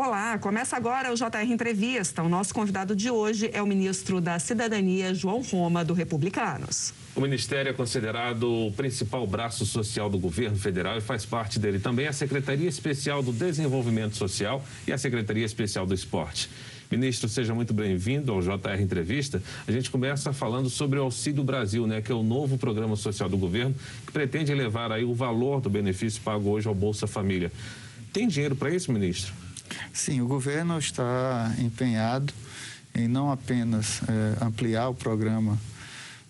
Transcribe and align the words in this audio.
Olá, 0.00 0.38
começa 0.38 0.76
agora 0.76 1.12
o 1.12 1.16
JR 1.16 1.50
Entrevista. 1.50 2.22
O 2.22 2.28
nosso 2.28 2.54
convidado 2.54 2.94
de 2.94 3.10
hoje 3.10 3.50
é 3.52 3.60
o 3.60 3.66
ministro 3.66 4.20
da 4.20 4.38
Cidadania, 4.38 5.12
João 5.12 5.42
Roma, 5.42 5.84
do 5.84 5.92
Republicanos. 5.92 6.94
O 7.16 7.20
Ministério 7.20 7.70
é 7.70 7.72
considerado 7.72 8.44
o 8.68 8.70
principal 8.70 9.26
braço 9.26 9.66
social 9.66 10.08
do 10.08 10.16
governo 10.16 10.56
federal 10.56 10.96
e 10.96 11.00
faz 11.00 11.26
parte 11.26 11.58
dele 11.58 11.80
também 11.80 12.06
a 12.06 12.12
Secretaria 12.12 12.68
Especial 12.68 13.24
do 13.24 13.32
Desenvolvimento 13.32 14.16
Social 14.16 14.64
e 14.86 14.92
a 14.92 14.98
Secretaria 14.98 15.44
Especial 15.44 15.84
do 15.84 15.92
Esporte. 15.92 16.48
Ministro, 16.88 17.28
seja 17.28 17.52
muito 17.52 17.74
bem-vindo 17.74 18.30
ao 18.30 18.40
JR 18.40 18.80
Entrevista. 18.80 19.42
A 19.66 19.72
gente 19.72 19.90
começa 19.90 20.32
falando 20.32 20.70
sobre 20.70 21.00
o 21.00 21.02
Auxílio 21.02 21.42
Brasil, 21.42 21.88
né, 21.88 22.00
que 22.00 22.12
é 22.12 22.14
o 22.14 22.22
novo 22.22 22.56
programa 22.56 22.94
social 22.94 23.28
do 23.28 23.36
governo 23.36 23.74
que 24.06 24.12
pretende 24.12 24.52
elevar 24.52 24.92
aí 24.92 25.02
o 25.02 25.12
valor 25.12 25.60
do 25.60 25.68
benefício 25.68 26.22
pago 26.22 26.50
hoje 26.50 26.68
ao 26.68 26.74
Bolsa 26.74 27.08
Família. 27.08 27.50
Tem 28.12 28.28
dinheiro 28.28 28.54
para 28.54 28.70
isso, 28.70 28.92
ministro? 28.92 29.47
Sim, 29.92 30.20
o 30.20 30.26
governo 30.26 30.78
está 30.78 31.52
empenhado 31.58 32.32
em 32.94 33.06
não 33.06 33.30
apenas 33.30 34.00
é, 34.08 34.44
ampliar 34.44 34.88
o 34.88 34.94
programa 34.94 35.58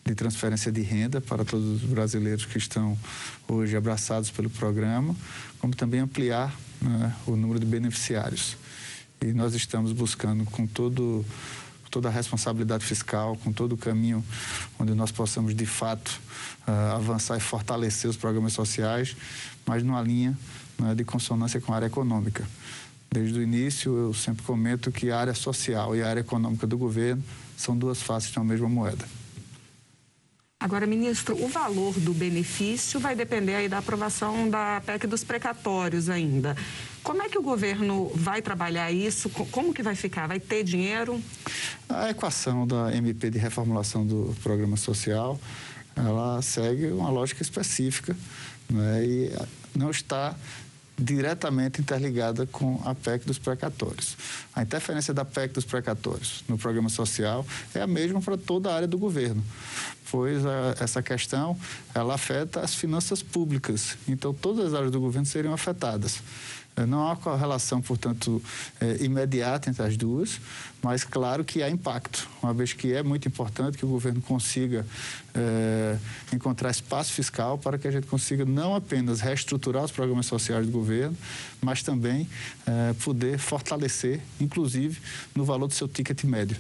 de 0.04 0.14
transferência 0.14 0.72
de 0.72 0.80
renda 0.80 1.20
para 1.20 1.44
todos 1.44 1.82
os 1.82 1.88
brasileiros 1.88 2.46
que 2.46 2.58
estão 2.58 2.98
hoje 3.46 3.76
abraçados 3.76 4.30
pelo 4.30 4.48
programa, 4.48 5.14
como 5.58 5.74
também 5.74 6.00
ampliar 6.00 6.54
né, 6.80 7.14
o 7.26 7.36
número 7.36 7.58
de 7.58 7.66
beneficiários. 7.66 8.56
E 9.20 9.26
nós 9.32 9.54
estamos 9.54 9.92
buscando 9.92 10.44
com 10.44 10.66
todo 10.66 11.24
toda 11.90 12.08
a 12.08 12.10
responsabilidade 12.10 12.84
fiscal, 12.84 13.34
com 13.36 13.50
todo 13.50 13.72
o 13.72 13.76
caminho 13.76 14.22
onde 14.78 14.92
nós 14.92 15.10
possamos 15.10 15.54
de 15.54 15.64
fato 15.64 16.20
uh, 16.66 16.94
avançar 16.94 17.38
e 17.38 17.40
fortalecer 17.40 18.10
os 18.10 18.16
programas 18.16 18.52
sociais, 18.52 19.16
mas 19.66 19.82
numa 19.82 20.02
linha 20.02 20.36
né, 20.78 20.94
de 20.94 21.02
consonância 21.02 21.60
com 21.60 21.72
a 21.72 21.76
área 21.76 21.86
econômica. 21.86 22.46
Desde 23.10 23.38
o 23.38 23.42
início, 23.42 23.96
eu 23.96 24.14
sempre 24.14 24.44
comento 24.44 24.92
que 24.92 25.10
a 25.10 25.18
área 25.18 25.34
social 25.34 25.96
e 25.96 26.02
a 26.02 26.08
área 26.08 26.20
econômica 26.20 26.66
do 26.66 26.76
governo 26.76 27.22
são 27.56 27.76
duas 27.76 28.02
faces 28.02 28.30
de 28.30 28.38
uma 28.38 28.44
mesma 28.44 28.68
moeda. 28.68 29.04
Agora, 30.60 30.86
ministro, 30.86 31.40
o 31.40 31.46
valor 31.46 31.94
do 32.00 32.12
benefício 32.12 32.98
vai 32.98 33.14
depender 33.14 33.54
aí 33.54 33.68
da 33.68 33.78
aprovação 33.78 34.50
da 34.50 34.82
PEC 34.84 35.06
dos 35.06 35.22
precatórios 35.22 36.10
ainda. 36.10 36.56
Como 37.02 37.22
é 37.22 37.28
que 37.28 37.38
o 37.38 37.42
governo 37.42 38.10
vai 38.12 38.42
trabalhar 38.42 38.90
isso? 38.90 39.30
Como 39.30 39.72
que 39.72 39.84
vai 39.84 39.94
ficar? 39.94 40.26
Vai 40.26 40.40
ter 40.40 40.64
dinheiro? 40.64 41.22
A 41.88 42.10
equação 42.10 42.66
da 42.66 42.94
MP 42.94 43.30
de 43.30 43.38
reformulação 43.38 44.04
do 44.04 44.34
programa 44.42 44.76
social, 44.76 45.40
ela 45.94 46.42
segue 46.42 46.88
uma 46.88 47.08
lógica 47.08 47.40
específica 47.40 48.16
né? 48.68 49.04
e 49.06 49.32
não 49.76 49.90
está 49.90 50.34
diretamente 50.98 51.80
interligada 51.80 52.46
com 52.46 52.80
a 52.84 52.94
PEC 52.94 53.24
dos 53.24 53.38
precatórios. 53.38 54.16
A 54.54 54.62
interferência 54.62 55.14
da 55.14 55.24
PEC 55.24 55.54
dos 55.54 55.64
precatórios 55.64 56.42
no 56.48 56.58
programa 56.58 56.88
social 56.88 57.46
é 57.74 57.80
a 57.80 57.86
mesma 57.86 58.20
para 58.20 58.36
toda 58.36 58.70
a 58.70 58.74
área 58.74 58.88
do 58.88 58.98
governo, 58.98 59.42
pois 60.10 60.44
a, 60.44 60.74
essa 60.80 61.02
questão 61.02 61.56
ela 61.94 62.14
afeta 62.14 62.60
as 62.60 62.74
finanças 62.74 63.22
públicas. 63.22 63.96
Então 64.08 64.34
todas 64.34 64.66
as 64.66 64.74
áreas 64.74 64.90
do 64.90 65.00
governo 65.00 65.26
seriam 65.26 65.54
afetadas. 65.54 66.20
É, 66.78 66.86
não 66.86 67.10
há 67.10 67.16
correlação, 67.16 67.80
portanto, 67.82 68.40
é, 68.80 69.02
imediata 69.02 69.68
entre 69.68 69.82
as 69.82 69.96
duas, 69.96 70.40
mas 70.80 71.02
claro 71.02 71.44
que 71.44 71.60
há 71.60 71.68
impacto, 71.68 72.28
uma 72.40 72.54
vez 72.54 72.72
que 72.72 72.94
é 72.94 73.02
muito 73.02 73.26
importante 73.26 73.76
que 73.76 73.84
o 73.84 73.88
governo 73.88 74.20
consiga 74.20 74.86
é, 75.34 75.96
encontrar 76.32 76.70
espaço 76.70 77.12
fiscal 77.12 77.58
para 77.58 77.76
que 77.78 77.88
a 77.88 77.90
gente 77.90 78.06
consiga 78.06 78.44
não 78.44 78.76
apenas 78.76 79.20
reestruturar 79.20 79.84
os 79.84 79.90
programas 79.90 80.26
sociais 80.26 80.66
do 80.66 80.72
governo, 80.72 81.16
mas 81.60 81.82
também 81.82 82.28
é, 82.64 82.92
poder 83.02 83.38
fortalecer, 83.38 84.20
inclusive, 84.40 85.00
no 85.34 85.44
valor 85.44 85.66
do 85.66 85.74
seu 85.74 85.88
ticket 85.88 86.22
médio. 86.22 86.56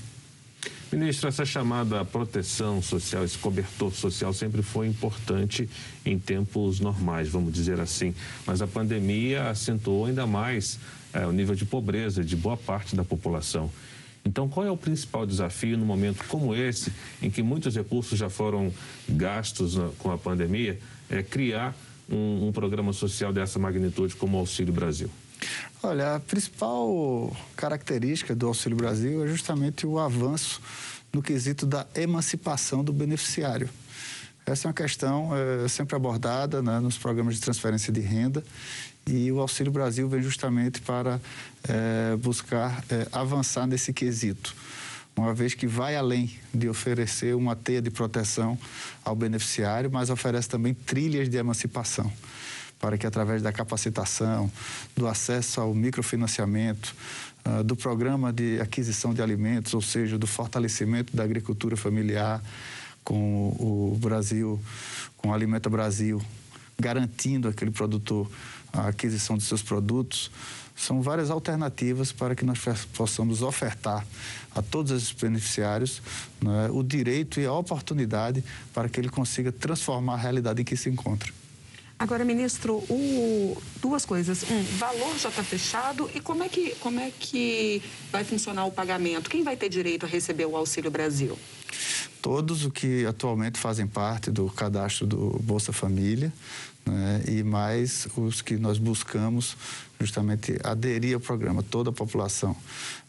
Ministro, 0.90 1.28
essa 1.28 1.44
chamada 1.44 2.02
proteção 2.02 2.80
social, 2.80 3.22
esse 3.22 3.36
cobertor 3.36 3.92
social 3.92 4.32
sempre 4.32 4.62
foi 4.62 4.86
importante 4.86 5.68
em 6.04 6.18
tempos 6.18 6.80
normais, 6.80 7.28
vamos 7.28 7.52
dizer 7.52 7.78
assim. 7.78 8.14
Mas 8.46 8.62
a 8.62 8.66
pandemia 8.66 9.50
acentuou 9.50 10.06
ainda 10.06 10.26
mais 10.26 10.78
é, 11.12 11.26
o 11.26 11.32
nível 11.32 11.54
de 11.54 11.66
pobreza 11.66 12.24
de 12.24 12.34
boa 12.34 12.56
parte 12.56 12.96
da 12.96 13.04
população. 13.04 13.70
Então, 14.24 14.48
qual 14.48 14.66
é 14.66 14.70
o 14.70 14.78
principal 14.78 15.26
desafio 15.26 15.76
no 15.76 15.84
momento 15.84 16.24
como 16.26 16.54
esse, 16.54 16.90
em 17.20 17.30
que 17.30 17.42
muitos 17.42 17.76
recursos 17.76 18.18
já 18.18 18.30
foram 18.30 18.72
gastos 19.06 19.76
na, 19.76 19.90
com 19.98 20.10
a 20.10 20.16
pandemia, 20.16 20.78
é 21.10 21.22
criar 21.22 21.76
um, 22.10 22.48
um 22.48 22.52
programa 22.52 22.94
social 22.94 23.30
dessa 23.30 23.58
magnitude 23.58 24.16
como 24.16 24.38
o 24.38 24.40
Auxílio 24.40 24.72
Brasil? 24.72 25.10
Olha, 25.82 26.16
a 26.16 26.20
principal 26.20 27.36
característica 27.56 28.34
do 28.34 28.48
Auxílio 28.48 28.76
Brasil 28.76 29.24
é 29.24 29.28
justamente 29.28 29.86
o 29.86 29.98
avanço 29.98 30.60
no 31.12 31.22
quesito 31.22 31.64
da 31.64 31.86
emancipação 31.94 32.82
do 32.82 32.92
beneficiário. 32.92 33.68
Essa 34.44 34.66
é 34.66 34.68
uma 34.68 34.74
questão 34.74 35.30
é, 35.36 35.68
sempre 35.68 35.94
abordada 35.94 36.62
né, 36.62 36.80
nos 36.80 36.96
programas 36.96 37.34
de 37.34 37.40
transferência 37.40 37.92
de 37.92 38.00
renda 38.00 38.42
e 39.06 39.30
o 39.30 39.40
Auxílio 39.40 39.70
Brasil 39.70 40.08
vem 40.08 40.22
justamente 40.22 40.80
para 40.80 41.20
é, 41.68 42.16
buscar 42.16 42.84
é, 42.90 43.06
avançar 43.12 43.66
nesse 43.66 43.92
quesito, 43.92 44.54
uma 45.16 45.32
vez 45.32 45.54
que 45.54 45.66
vai 45.66 45.96
além 45.96 46.38
de 46.52 46.68
oferecer 46.68 47.34
uma 47.34 47.54
teia 47.54 47.80
de 47.80 47.90
proteção 47.90 48.58
ao 49.04 49.14
beneficiário, 49.14 49.90
mas 49.90 50.10
oferece 50.10 50.48
também 50.48 50.74
trilhas 50.74 51.28
de 51.28 51.36
emancipação 51.36 52.10
para 52.78 52.96
que 52.96 53.06
através 53.06 53.42
da 53.42 53.52
capacitação, 53.52 54.50
do 54.96 55.06
acesso 55.06 55.60
ao 55.60 55.74
microfinanciamento, 55.74 56.94
uh, 57.44 57.64
do 57.64 57.74
programa 57.74 58.32
de 58.32 58.60
aquisição 58.60 59.12
de 59.12 59.22
alimentos, 59.22 59.74
ou 59.74 59.82
seja, 59.82 60.18
do 60.18 60.26
fortalecimento 60.26 61.16
da 61.16 61.24
agricultura 61.24 61.76
familiar 61.76 62.42
com 63.02 63.48
o 63.58 63.96
Brasil, 64.00 64.60
com 65.16 65.30
o 65.30 65.32
Alimenta 65.34 65.68
Brasil, 65.70 66.22
garantindo 66.78 67.48
aquele 67.48 67.70
produtor 67.70 68.30
a 68.72 68.88
aquisição 68.88 69.36
de 69.36 69.44
seus 69.44 69.62
produtos, 69.62 70.30
são 70.76 71.02
várias 71.02 71.30
alternativas 71.30 72.12
para 72.12 72.34
que 72.36 72.44
nós 72.44 72.60
possamos 72.94 73.42
ofertar 73.42 74.06
a 74.54 74.62
todos 74.62 74.92
esses 74.92 75.12
beneficiários 75.12 76.00
né, 76.40 76.68
o 76.70 76.82
direito 76.82 77.40
e 77.40 77.46
a 77.46 77.52
oportunidade 77.52 78.44
para 78.72 78.88
que 78.88 79.00
ele 79.00 79.08
consiga 79.08 79.50
transformar 79.50 80.14
a 80.14 80.18
realidade 80.18 80.62
em 80.62 80.64
que 80.64 80.76
se 80.76 80.88
encontra. 80.88 81.32
Agora, 81.98 82.24
ministro, 82.24 82.76
o, 82.88 83.60
duas 83.82 84.04
coisas. 84.04 84.44
Um, 84.44 84.62
valor 84.78 85.18
já 85.18 85.30
está 85.30 85.42
fechado 85.42 86.08
e 86.14 86.20
como 86.20 86.44
é, 86.44 86.48
que, 86.48 86.70
como 86.76 87.00
é 87.00 87.10
que 87.10 87.82
vai 88.12 88.22
funcionar 88.22 88.66
o 88.66 88.70
pagamento? 88.70 89.28
Quem 89.28 89.42
vai 89.42 89.56
ter 89.56 89.68
direito 89.68 90.06
a 90.06 90.08
receber 90.08 90.46
o 90.46 90.56
Auxílio 90.56 90.92
Brasil? 90.92 91.36
Todos 92.22 92.64
os 92.64 92.72
que 92.72 93.04
atualmente 93.04 93.58
fazem 93.58 93.86
parte 93.86 94.30
do 94.30 94.48
cadastro 94.48 95.06
do 95.06 95.40
Bolsa 95.42 95.72
Família 95.72 96.32
né, 96.86 97.22
e 97.26 97.42
mais 97.42 98.06
os 98.16 98.42
que 98.42 98.56
nós 98.56 98.78
buscamos 98.78 99.56
justamente 99.98 100.56
aderir 100.62 101.14
ao 101.14 101.20
programa, 101.20 101.64
toda 101.64 101.90
a 101.90 101.92
população 101.92 102.56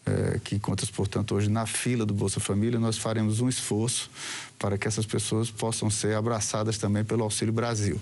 é, 0.04 0.40
que 0.44 0.56
encontra-se, 0.56 0.92
portanto, 0.92 1.36
hoje 1.36 1.48
na 1.48 1.68
fila 1.68 2.08
do 2.08 2.14
Bolsa 2.14 2.40
Família, 2.40 2.80
nós 2.80 2.98
faremos 2.98 3.40
um 3.40 3.48
esforço 3.48 4.10
para 4.58 4.80
que 4.80 4.88
essas 4.88 5.06
pessoas 5.06 5.52
possam 5.52 5.92
ser 5.92 6.16
abraçadas 6.16 6.80
também 6.80 7.04
pelo 7.04 7.24
Auxílio 7.24 7.54
Brasil. 7.54 8.02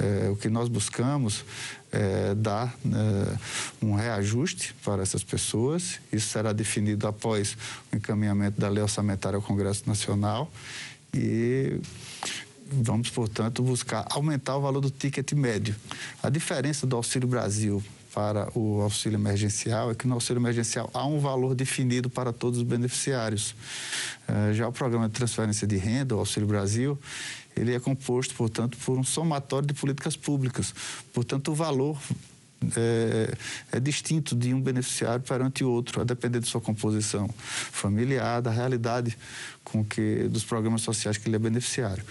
É, 0.00 0.30
o 0.30 0.36
que 0.36 0.48
nós 0.48 0.68
buscamos 0.68 1.44
é 1.92 2.34
dar 2.34 2.74
é, 2.86 3.84
um 3.84 3.94
reajuste 3.94 4.74
para 4.82 5.02
essas 5.02 5.22
pessoas. 5.22 6.00
Isso 6.10 6.28
será 6.28 6.52
definido 6.54 7.06
após 7.06 7.56
o 7.92 7.96
encaminhamento 7.96 8.58
da 8.58 8.68
lei 8.68 8.82
orçamentária 8.82 9.36
ao 9.36 9.42
Congresso 9.42 9.82
Nacional 9.86 10.50
e 11.12 11.80
vamos, 12.72 13.10
portanto, 13.10 13.62
buscar 13.62 14.06
aumentar 14.10 14.56
o 14.56 14.62
valor 14.62 14.80
do 14.80 14.90
ticket 14.90 15.32
médio. 15.32 15.76
A 16.22 16.30
diferença 16.30 16.86
do 16.86 16.96
Auxílio 16.96 17.28
Brasil 17.28 17.82
para 18.14 18.48
o 18.58 18.80
auxílio 18.80 19.16
emergencial 19.16 19.90
é 19.90 19.94
que 19.94 20.06
no 20.06 20.14
auxílio 20.14 20.40
emergencial 20.40 20.90
há 20.92 21.06
um 21.06 21.20
valor 21.20 21.54
definido 21.54 22.10
para 22.10 22.32
todos 22.32 22.58
os 22.58 22.64
beneficiários. 22.64 23.54
Já 24.52 24.66
o 24.66 24.72
programa 24.72 25.08
de 25.08 25.14
transferência 25.14 25.66
de 25.66 25.76
renda, 25.76 26.16
o 26.16 26.18
Auxílio 26.18 26.48
Brasil, 26.48 26.98
ele 27.56 27.74
é 27.74 27.80
composto, 27.80 28.34
portanto, 28.34 28.78
por 28.78 28.98
um 28.98 29.04
somatório 29.04 29.66
de 29.66 29.74
políticas 29.74 30.16
públicas. 30.16 30.74
Portanto, 31.12 31.52
o 31.52 31.54
valor 31.54 31.98
é, 32.76 33.34
é, 33.72 33.80
distinto 33.80 34.36
de 34.36 34.52
um 34.52 34.60
beneficiário 34.60 35.22
perante 35.22 35.64
outro, 35.64 36.02
a 36.02 36.04
depender 36.04 36.40
de 36.40 36.46
sua 36.46 36.60
composição 36.60 37.28
familiar, 37.38 38.42
da 38.42 38.50
realidade 38.50 39.16
com 39.64 39.84
que 39.84 40.28
dos 40.28 40.44
programas 40.44 40.82
sociais 40.82 41.16
que 41.16 41.28
ele 41.28 41.36
é 41.36 41.38
beneficiário. 41.38 42.04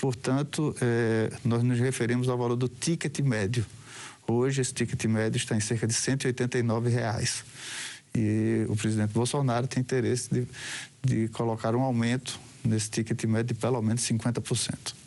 Portanto, 0.00 0.74
é, 0.80 1.32
nós 1.44 1.62
nos 1.62 1.78
referimos 1.78 2.28
ao 2.28 2.38
valor 2.38 2.56
do 2.56 2.68
ticket 2.68 3.18
médio. 3.20 3.66
Hoje, 4.28 4.60
esse 4.60 4.72
ticket 4.72 5.04
médio 5.06 5.38
está 5.38 5.56
em 5.56 5.60
cerca 5.60 5.86
de 5.86 5.94
189 5.94 6.88
reais. 6.88 7.44
E 8.14 8.64
o 8.68 8.76
presidente 8.76 9.12
Bolsonaro 9.12 9.66
tem 9.66 9.80
interesse 9.80 10.32
de, 10.32 10.48
de 11.02 11.28
colocar 11.28 11.74
um 11.74 11.82
aumento 11.82 12.38
nesse 12.66 12.90
ticket 12.90 13.24
médio 13.24 13.54
de 13.54 13.54
pelo 13.54 13.80
menos 13.82 14.02
50%. 14.02 15.05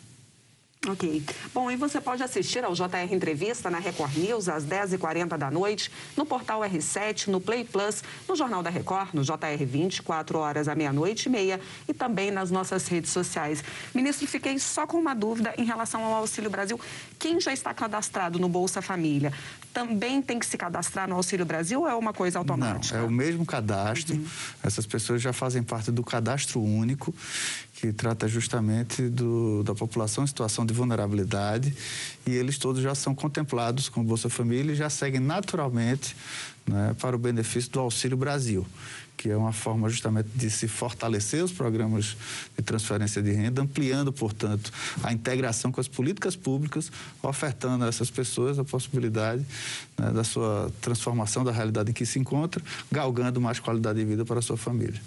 Ok. 0.88 1.22
Bom, 1.52 1.70
e 1.70 1.76
você 1.76 2.00
pode 2.00 2.22
assistir 2.22 2.64
ao 2.64 2.72
JR 2.72 3.12
Entrevista 3.12 3.68
na 3.68 3.78
Record 3.78 4.16
News 4.16 4.48
às 4.48 4.64
10h40 4.64 5.36
da 5.36 5.50
noite, 5.50 5.92
no 6.16 6.24
portal 6.24 6.62
R7, 6.62 7.26
no 7.26 7.38
Play 7.38 7.64
Plus, 7.64 8.02
no 8.26 8.34
Jornal 8.34 8.62
da 8.62 8.70
Record, 8.70 9.10
no 9.12 9.22
JR 9.22 9.62
24 9.62 10.38
horas 10.38 10.68
à 10.68 10.74
meia-noite 10.74 11.26
e 11.26 11.28
meia 11.28 11.60
e 11.86 11.92
também 11.92 12.30
nas 12.30 12.50
nossas 12.50 12.88
redes 12.88 13.10
sociais. 13.10 13.62
Ministro, 13.94 14.26
fiquei 14.26 14.58
só 14.58 14.86
com 14.86 14.96
uma 14.96 15.14
dúvida 15.14 15.52
em 15.58 15.64
relação 15.64 16.02
ao 16.02 16.14
Auxílio 16.14 16.48
Brasil. 16.48 16.80
Quem 17.18 17.38
já 17.38 17.52
está 17.52 17.74
cadastrado 17.74 18.38
no 18.38 18.48
Bolsa 18.48 18.80
Família 18.80 19.34
também 19.74 20.22
tem 20.22 20.38
que 20.38 20.46
se 20.46 20.56
cadastrar 20.56 21.06
no 21.06 21.14
Auxílio 21.14 21.44
Brasil 21.44 21.82
ou 21.82 21.88
é 21.88 21.94
uma 21.94 22.14
coisa 22.14 22.38
automática? 22.38 22.96
Não, 22.96 23.04
é 23.04 23.06
o 23.06 23.10
mesmo 23.10 23.44
cadastro. 23.44 24.16
Uhum. 24.16 24.26
Essas 24.62 24.86
pessoas 24.86 25.20
já 25.20 25.34
fazem 25.34 25.62
parte 25.62 25.90
do 25.90 26.02
cadastro 26.02 26.58
único 26.58 27.14
que 27.80 27.94
trata 27.94 28.28
justamente 28.28 29.08
do, 29.08 29.62
da 29.62 29.74
população 29.74 30.22
em 30.22 30.26
situação 30.26 30.66
de 30.66 30.74
vulnerabilidade 30.74 31.74
e 32.26 32.32
eles 32.32 32.58
todos 32.58 32.82
já 32.82 32.94
são 32.94 33.14
contemplados 33.14 33.88
com 33.88 34.04
Bolsa 34.04 34.28
Família 34.28 34.72
e 34.72 34.76
já 34.76 34.90
seguem 34.90 35.18
naturalmente 35.18 36.14
né, 36.66 36.94
para 37.00 37.16
o 37.16 37.18
benefício 37.18 37.70
do 37.70 37.80
Auxílio 37.80 38.18
Brasil, 38.18 38.66
que 39.20 39.28
é 39.28 39.36
uma 39.36 39.52
forma 39.52 39.86
justamente 39.86 40.30
de 40.34 40.48
se 40.48 40.66
fortalecer 40.66 41.44
os 41.44 41.52
programas 41.52 42.16
de 42.56 42.64
transferência 42.64 43.20
de 43.20 43.30
renda, 43.30 43.60
ampliando, 43.60 44.10
portanto, 44.10 44.72
a 45.02 45.12
integração 45.12 45.70
com 45.70 45.78
as 45.78 45.86
políticas 45.86 46.34
públicas, 46.34 46.90
ofertando 47.22 47.84
a 47.84 47.88
essas 47.88 48.08
pessoas 48.08 48.58
a 48.58 48.64
possibilidade 48.64 49.44
né, 49.98 50.10
da 50.10 50.24
sua 50.24 50.72
transformação 50.80 51.44
da 51.44 51.52
realidade 51.52 51.90
em 51.90 51.92
que 51.92 52.06
se 52.06 52.18
encontra, 52.18 52.64
galgando 52.90 53.38
mais 53.42 53.60
qualidade 53.60 53.98
de 53.98 54.06
vida 54.06 54.24
para 54.24 54.38
a 54.38 54.42
sua 54.42 54.56
família. 54.56 54.98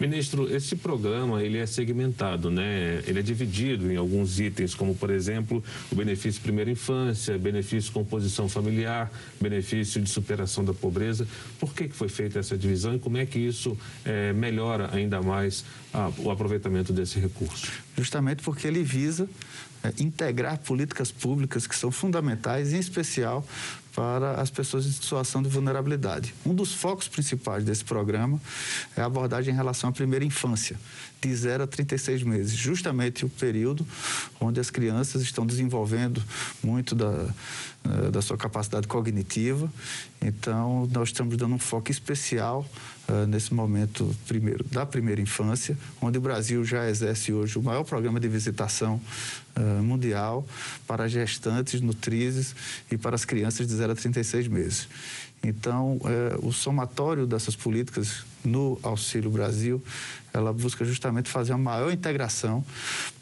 Ministro, 0.00 0.48
esse 0.54 0.76
programa 0.76 1.42
ele 1.42 1.58
é 1.58 1.66
segmentado, 1.66 2.52
né? 2.52 3.02
Ele 3.04 3.18
é 3.18 3.22
dividido 3.22 3.90
em 3.90 3.96
alguns 3.96 4.38
itens, 4.38 4.72
como 4.72 4.94
por 4.94 5.10
exemplo 5.10 5.62
o 5.90 5.96
benefício 5.96 6.40
primeira 6.40 6.70
infância, 6.70 7.36
benefício 7.36 7.92
composição 7.92 8.48
familiar, 8.48 9.10
benefício 9.40 10.00
de 10.00 10.08
superação 10.08 10.64
da 10.64 10.72
pobreza. 10.72 11.26
Por 11.58 11.74
que, 11.74 11.88
que 11.88 11.96
foi 11.96 12.08
feita 12.08 12.38
essa 12.38 12.56
divisão 12.56 12.94
e 12.94 13.00
como 13.00 13.18
é 13.18 13.26
que 13.26 13.40
isso 13.40 13.57
isso 13.58 13.76
é, 14.04 14.32
melhora 14.32 14.90
ainda 14.92 15.20
mais 15.20 15.64
a, 15.92 16.10
o 16.18 16.30
aproveitamento 16.30 16.92
desse 16.92 17.18
recurso? 17.18 17.70
Justamente 17.96 18.42
porque 18.42 18.66
ele 18.66 18.82
visa 18.82 19.28
é, 19.82 19.92
integrar 19.98 20.58
políticas 20.58 21.10
públicas 21.10 21.66
que 21.66 21.76
são 21.76 21.90
fundamentais, 21.90 22.72
em 22.72 22.78
especial 22.78 23.44
para 23.94 24.40
as 24.40 24.48
pessoas 24.48 24.86
em 24.86 24.92
situação 24.92 25.42
de 25.42 25.48
vulnerabilidade. 25.48 26.32
Um 26.46 26.54
dos 26.54 26.72
focos 26.72 27.08
principais 27.08 27.64
desse 27.64 27.84
programa 27.84 28.40
é 28.96 29.00
a 29.00 29.06
abordagem 29.06 29.52
em 29.52 29.56
relação 29.56 29.90
à 29.90 29.92
primeira 29.92 30.24
infância, 30.24 30.78
de 31.20 31.34
0 31.34 31.64
a 31.64 31.66
36 31.66 32.22
meses, 32.22 32.52
justamente 32.52 33.24
o 33.24 33.28
período 33.28 33.84
onde 34.40 34.60
as 34.60 34.70
crianças 34.70 35.22
estão 35.22 35.44
desenvolvendo 35.44 36.22
muito 36.62 36.94
da, 36.94 37.26
eh, 37.84 38.10
da 38.12 38.22
sua 38.22 38.36
capacidade 38.36 38.86
cognitiva. 38.86 39.68
Então, 40.22 40.88
nós 40.92 41.08
estamos 41.08 41.36
dando 41.36 41.56
um 41.56 41.58
foco 41.58 41.90
especial 41.90 42.64
uh, 43.08 43.26
nesse 43.26 43.52
momento, 43.52 44.14
primeiro, 44.26 44.64
da 44.64 44.84
primeira 44.86 45.20
infância, 45.20 45.76
onde 46.00 46.18
o 46.18 46.20
Brasil 46.20 46.64
já 46.64 46.88
exerce 46.88 47.32
hoje 47.32 47.58
o 47.58 47.62
maior 47.62 47.84
programa 47.84 48.20
de 48.20 48.28
visitação 48.28 49.00
uh, 49.56 49.82
mundial 49.82 50.46
para 50.86 51.08
gestantes, 51.08 51.80
nutrizes 51.80 52.54
e 52.90 52.96
para 52.96 53.14
as 53.14 53.24
crianças 53.24 53.66
de 53.66 53.74
0 53.74 53.92
a 53.92 53.94
36 53.94 54.48
meses. 54.48 54.88
Então, 55.42 56.00
é, 56.04 56.36
o 56.42 56.52
somatório 56.52 57.26
dessas 57.26 57.54
políticas 57.54 58.24
no 58.44 58.78
Auxílio 58.82 59.30
Brasil, 59.30 59.82
ela 60.32 60.52
busca 60.52 60.84
justamente 60.84 61.28
fazer 61.28 61.52
uma 61.52 61.70
maior 61.70 61.92
integração 61.92 62.64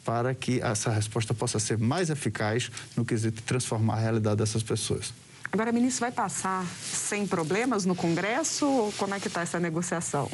para 0.03 0.33
que 0.33 0.59
essa 0.61 0.89
resposta 0.89 1.33
possa 1.33 1.59
ser 1.59 1.77
mais 1.77 2.09
eficaz 2.09 2.71
no 2.95 3.05
quesito 3.05 3.37
de 3.37 3.43
transformar 3.43 3.95
a 3.95 3.99
realidade 3.99 4.37
dessas 4.37 4.63
pessoas. 4.63 5.13
Agora, 5.51 5.71
ministro, 5.71 6.01
vai 6.01 6.11
passar 6.11 6.65
sem 6.65 7.25
problemas 7.25 7.85
no 7.85 7.95
Congresso? 7.95 8.93
Como 8.97 9.13
é 9.13 9.19
que 9.19 9.27
está 9.27 9.41
essa 9.41 9.59
negociação? 9.59 10.29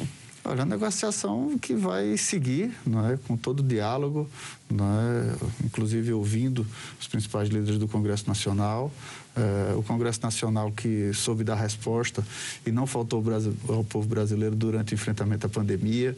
Olha, 0.46 0.62
a 0.62 0.66
negociação 0.66 1.56
que 1.58 1.74
vai 1.74 2.18
seguir, 2.18 2.74
não 2.84 3.08
é, 3.08 3.16
com 3.16 3.34
todo 3.34 3.60
o 3.60 3.62
diálogo, 3.62 4.28
não 4.70 4.84
é, 4.84 5.64
inclusive 5.64 6.12
ouvindo 6.12 6.66
os 7.00 7.08
principais 7.08 7.48
líderes 7.48 7.78
do 7.78 7.88
Congresso 7.88 8.28
Nacional, 8.28 8.92
é, 9.36 9.74
o 9.74 9.82
Congresso 9.82 10.20
Nacional 10.22 10.70
que 10.70 11.12
soube 11.12 11.42
dar 11.42 11.56
resposta 11.56 12.24
e 12.64 12.70
não 12.70 12.86
faltou 12.86 13.22
ao 13.68 13.82
povo 13.82 14.06
brasileiro 14.06 14.54
durante 14.54 14.92
o 14.92 14.94
enfrentamento 14.94 15.46
à 15.46 15.48
pandemia, 15.48 16.16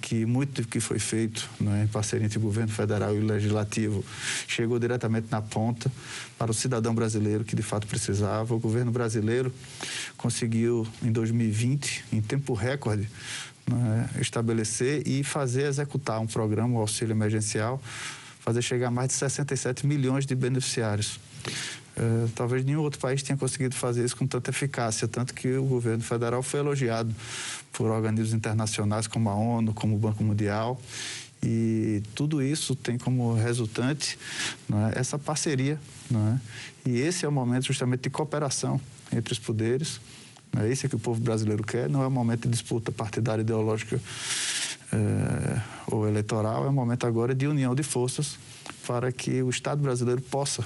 que 0.00 0.24
muito 0.24 0.62
do 0.62 0.68
que 0.68 0.78
foi 0.78 0.98
feito 0.98 1.48
é, 1.60 1.84
em 1.84 1.86
parceria 1.88 2.24
entre 2.24 2.38
o 2.38 2.40
governo 2.40 2.72
federal 2.72 3.14
e 3.14 3.18
o 3.18 3.26
legislativo 3.26 4.04
chegou 4.46 4.78
diretamente 4.78 5.26
na 5.30 5.42
ponta 5.42 5.90
para 6.38 6.50
o 6.50 6.54
cidadão 6.54 6.94
brasileiro 6.94 7.44
que 7.44 7.56
de 7.56 7.62
fato 7.62 7.86
precisava. 7.86 8.54
O 8.54 8.58
governo 8.58 8.92
brasileiro 8.92 9.52
conseguiu, 10.16 10.86
em 11.02 11.10
2020, 11.10 12.04
em 12.12 12.20
tempo 12.20 12.54
recorde, 12.54 13.08
né, 13.66 14.08
estabelecer 14.20 15.06
e 15.06 15.24
fazer 15.24 15.66
executar 15.66 16.20
um 16.20 16.26
programa, 16.26 16.78
o 16.78 16.80
auxílio 16.80 17.12
emergencial, 17.12 17.82
fazer 18.40 18.62
chegar 18.62 18.90
mais 18.90 19.08
de 19.08 19.14
67 19.14 19.86
milhões 19.86 20.26
de 20.26 20.34
beneficiários. 20.34 21.18
Uh, 21.96 22.26
talvez 22.34 22.64
nenhum 22.64 22.80
outro 22.80 22.98
país 22.98 23.22
tenha 23.22 23.36
conseguido 23.36 23.74
fazer 23.74 24.04
isso 24.04 24.16
com 24.16 24.26
tanta 24.26 24.50
eficácia, 24.50 25.06
tanto 25.06 25.34
que 25.34 25.52
o 25.56 25.64
governo 25.64 26.02
federal 26.02 26.42
foi 26.42 26.60
elogiado 26.60 27.14
por 27.72 27.90
organismos 27.90 28.32
internacionais 28.32 29.06
como 29.06 29.28
a 29.28 29.34
ONU, 29.34 29.74
como 29.74 29.94
o 29.94 29.98
Banco 29.98 30.24
Mundial, 30.24 30.80
e 31.42 32.02
tudo 32.14 32.40
isso 32.40 32.74
tem 32.74 32.96
como 32.96 33.34
resultante 33.34 34.18
é, 34.94 34.98
essa 34.98 35.18
parceria. 35.18 35.78
É? 36.14 36.90
E 36.90 37.00
esse 37.00 37.26
é 37.26 37.28
o 37.28 37.32
momento 37.32 37.66
justamente 37.66 38.02
de 38.02 38.10
cooperação 38.10 38.80
entre 39.12 39.32
os 39.32 39.38
poderes, 39.38 40.00
é 40.58 40.68
isso 40.68 40.86
que 40.88 40.96
o 40.96 40.98
povo 40.98 41.20
brasileiro 41.20 41.62
quer, 41.62 41.88
não 41.88 42.02
é 42.02 42.06
um 42.06 42.10
momento 42.10 42.42
de 42.42 42.50
disputa 42.50 42.92
partidária, 42.92 43.40
ideológica 43.40 43.98
é, 44.92 45.60
ou 45.86 46.06
eleitoral, 46.06 46.66
é 46.66 46.68
um 46.68 46.72
momento 46.72 47.06
agora 47.06 47.34
de 47.34 47.46
união 47.46 47.74
de 47.74 47.82
forças 47.82 48.36
para 48.86 49.10
que 49.10 49.42
o 49.42 49.48
Estado 49.48 49.82
brasileiro 49.82 50.20
possa 50.20 50.62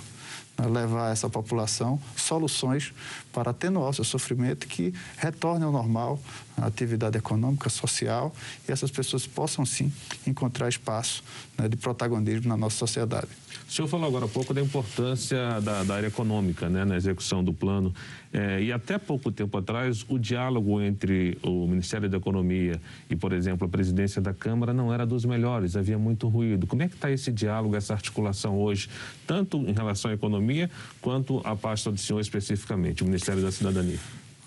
levar 0.64 1.08
a 1.08 1.11
essa 1.11 1.29
população 1.29 2.00
soluções 2.17 2.93
para 3.32 3.50
atenuar 3.50 3.91
o 3.91 3.94
seu 3.94 4.05
sofrimento 4.05 4.67
que 4.67 4.94
retorne 5.19 5.64
ao 5.64 5.73
normal 5.73 6.19
atividade 6.58 7.19
econômica, 7.19 7.69
social 7.69 8.32
e 8.69 8.73
essas 8.73 8.91
pessoas 8.91 9.26
possam 9.26 9.67
sim 9.67 9.93
encontrar 10.26 10.69
espaço 10.69 11.23
né, 11.58 11.69
de 11.69 11.76
protagonismo 11.76 12.49
na 12.49 12.56
nossa 12.56 12.76
sociedade. 12.76 13.29
O 13.69 13.73
senhor 13.73 13.88
falou 13.88 14.06
agora 14.06 14.26
há 14.26 14.29
pouco 14.29 14.55
da 14.55 14.61
importância 14.61 15.61
da, 15.61 15.82
da 15.82 15.94
área 15.97 16.06
econômica 16.06 16.69
né, 16.69 16.85
na 16.85 16.97
execução 16.97 17.43
do 17.43 17.53
plano. 17.53 17.93
É, 18.32 18.62
e 18.62 18.73
até 18.73 18.97
pouco 18.97 19.32
tempo 19.32 19.56
atrás, 19.58 20.05
o 20.08 20.19
diálogo 20.19 20.80
entre 20.80 21.37
o 21.42 21.66
Ministério 21.66 22.09
da 22.09 22.16
Economia 22.16 22.80
e, 23.11 23.16
por 23.16 23.33
exemplo, 23.33 23.66
a 23.66 23.71
presidência 23.71 24.23
da 24.23 24.33
Câmara 24.33 24.73
não 24.73 24.92
era 24.92 25.04
dos 25.04 25.25
melhores, 25.25 25.76
havia 25.76 25.99
muito 25.99 26.28
ruído. 26.28 26.66
Como 26.66 26.83
é 26.83 26.88
que 26.88 26.95
está 26.95 27.11
esse 27.11 27.33
diálogo, 27.33 27.75
essa 27.75 27.92
articulação 27.92 28.59
hoje, 28.59 28.88
tanto 29.26 29.57
em 29.59 29.73
relação 29.73 30.11
à 30.11 30.14
economia 30.14 30.71
quanto 31.00 31.40
à 31.45 31.57
pasta 31.57 31.90
do 31.90 31.99
senhor 31.99 32.21
especificamente, 32.21 33.02
o 33.02 33.07
Ministério 33.07 33.42
da 33.42 33.50
Cidadania? 33.50 33.99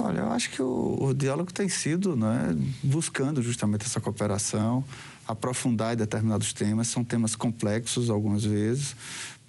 Olha, 0.02 0.20
eu 0.20 0.32
acho 0.32 0.50
que 0.50 0.62
o, 0.62 0.98
o 1.02 1.14
diálogo 1.14 1.52
tem 1.52 1.68
sido 1.68 2.16
né, 2.16 2.56
buscando 2.82 3.42
justamente 3.42 3.86
essa 3.86 4.00
cooperação, 4.00 4.82
aprofundar 5.28 5.94
em 5.94 5.98
determinados 5.98 6.54
temas. 6.54 6.88
São 6.88 7.04
temas 7.04 7.36
complexos 7.36 8.10
algumas 8.10 8.46
vezes, 8.46 8.96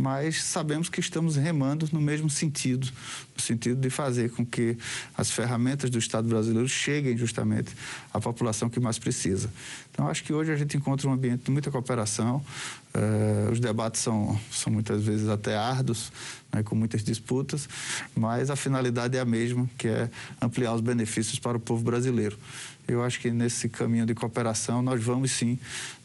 mas 0.00 0.42
sabemos 0.42 0.88
que 0.88 0.98
estamos 0.98 1.36
remando 1.36 1.88
no 1.92 2.00
mesmo 2.00 2.30
sentido, 2.30 2.88
no 3.36 3.42
sentido 3.42 3.80
de 3.80 3.90
fazer 3.90 4.30
com 4.30 4.44
que 4.44 4.76
as 5.16 5.30
ferramentas 5.30 5.90
do 5.90 5.98
Estado 5.98 6.28
brasileiro 6.28 6.68
cheguem 6.68 7.16
justamente 7.16 7.74
à 8.12 8.20
população 8.20 8.70
que 8.70 8.80
mais 8.80 8.98
precisa. 8.98 9.50
Então, 9.92 10.08
acho 10.08 10.24
que 10.24 10.32
hoje 10.32 10.50
a 10.50 10.56
gente 10.56 10.76
encontra 10.76 11.08
um 11.08 11.12
ambiente 11.12 11.44
de 11.44 11.50
muita 11.50 11.70
cooperação, 11.70 12.42
uh, 12.94 13.52
os 13.52 13.60
debates 13.60 14.00
são, 14.00 14.40
são 14.50 14.72
muitas 14.72 15.02
vezes 15.02 15.28
até 15.28 15.56
árduos, 15.56 16.10
né, 16.52 16.62
com 16.62 16.74
muitas 16.74 17.04
disputas, 17.04 17.68
mas 18.16 18.50
a 18.50 18.56
finalidade 18.56 19.16
é 19.16 19.20
a 19.20 19.24
mesma, 19.24 19.68
que 19.76 19.88
é 19.88 20.08
ampliar 20.40 20.74
os 20.74 20.80
benefícios 20.80 21.38
para 21.38 21.56
o 21.56 21.60
povo 21.60 21.84
brasileiro. 21.84 22.38
Eu 22.90 23.04
acho 23.04 23.20
que 23.20 23.30
nesse 23.30 23.68
caminho 23.68 24.04
de 24.04 24.14
cooperação 24.14 24.82
nós 24.82 25.02
vamos 25.02 25.30
sim, 25.30 25.58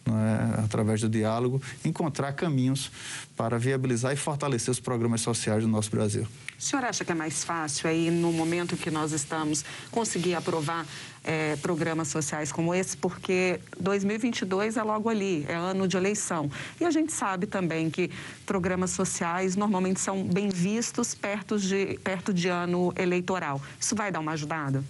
é, 0.05 0.63
através 0.63 1.01
do 1.01 1.09
diálogo, 1.09 1.61
encontrar 1.83 2.33
caminhos 2.33 2.91
para 3.35 3.57
viabilizar 3.57 4.13
e 4.13 4.15
fortalecer 4.15 4.71
os 4.71 4.79
programas 4.79 5.21
sociais 5.21 5.63
do 5.63 5.69
nosso 5.69 5.89
Brasil. 5.89 6.27
O 6.57 6.61
senhor 6.61 6.85
acha 6.85 7.03
que 7.03 7.11
é 7.11 7.15
mais 7.15 7.43
fácil 7.43 7.89
aí, 7.89 8.09
no 8.09 8.31
momento 8.31 8.77
que 8.77 8.89
nós 8.89 9.11
estamos, 9.11 9.65
conseguir 9.91 10.35
aprovar 10.35 10.85
é, 11.23 11.55
programas 11.57 12.07
sociais 12.07 12.51
como 12.51 12.73
esse? 12.73 12.95
Porque 12.95 13.59
2022 13.79 14.77
é 14.77 14.83
logo 14.83 15.09
ali, 15.09 15.45
é 15.49 15.55
ano 15.55 15.87
de 15.87 15.97
eleição. 15.97 16.49
E 16.79 16.85
a 16.85 16.91
gente 16.91 17.11
sabe 17.11 17.45
também 17.45 17.89
que 17.89 18.09
programas 18.45 18.91
sociais 18.91 19.55
normalmente 19.55 19.99
são 19.99 20.23
bem 20.23 20.49
vistos 20.49 21.13
perto 21.13 21.59
de, 21.59 21.99
perto 22.03 22.33
de 22.33 22.47
ano 22.47 22.93
eleitoral. 22.95 23.61
Isso 23.79 23.95
vai 23.95 24.11
dar 24.11 24.19
uma 24.19 24.31
ajudada? 24.31 24.83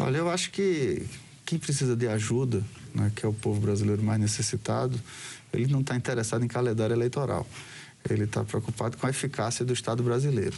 Olha, 0.00 0.16
eu 0.16 0.30
acho 0.30 0.50
que 0.50 1.06
quem 1.44 1.58
precisa 1.58 1.94
de 1.94 2.08
ajuda, 2.08 2.64
né, 2.94 3.12
que 3.14 3.24
é 3.24 3.28
o 3.28 3.34
povo 3.34 3.60
brasileiro 3.60 4.02
mais 4.02 4.18
necessitado, 4.18 4.98
ele 5.52 5.70
não 5.70 5.80
está 5.80 5.94
interessado 5.94 6.42
em 6.44 6.48
calendário 6.48 6.94
eleitoral. 6.94 7.46
ele 8.08 8.24
está 8.24 8.42
preocupado 8.42 8.96
com 8.96 9.06
a 9.06 9.10
eficácia 9.10 9.62
do 9.62 9.74
Estado 9.74 10.02
brasileiro. 10.02 10.56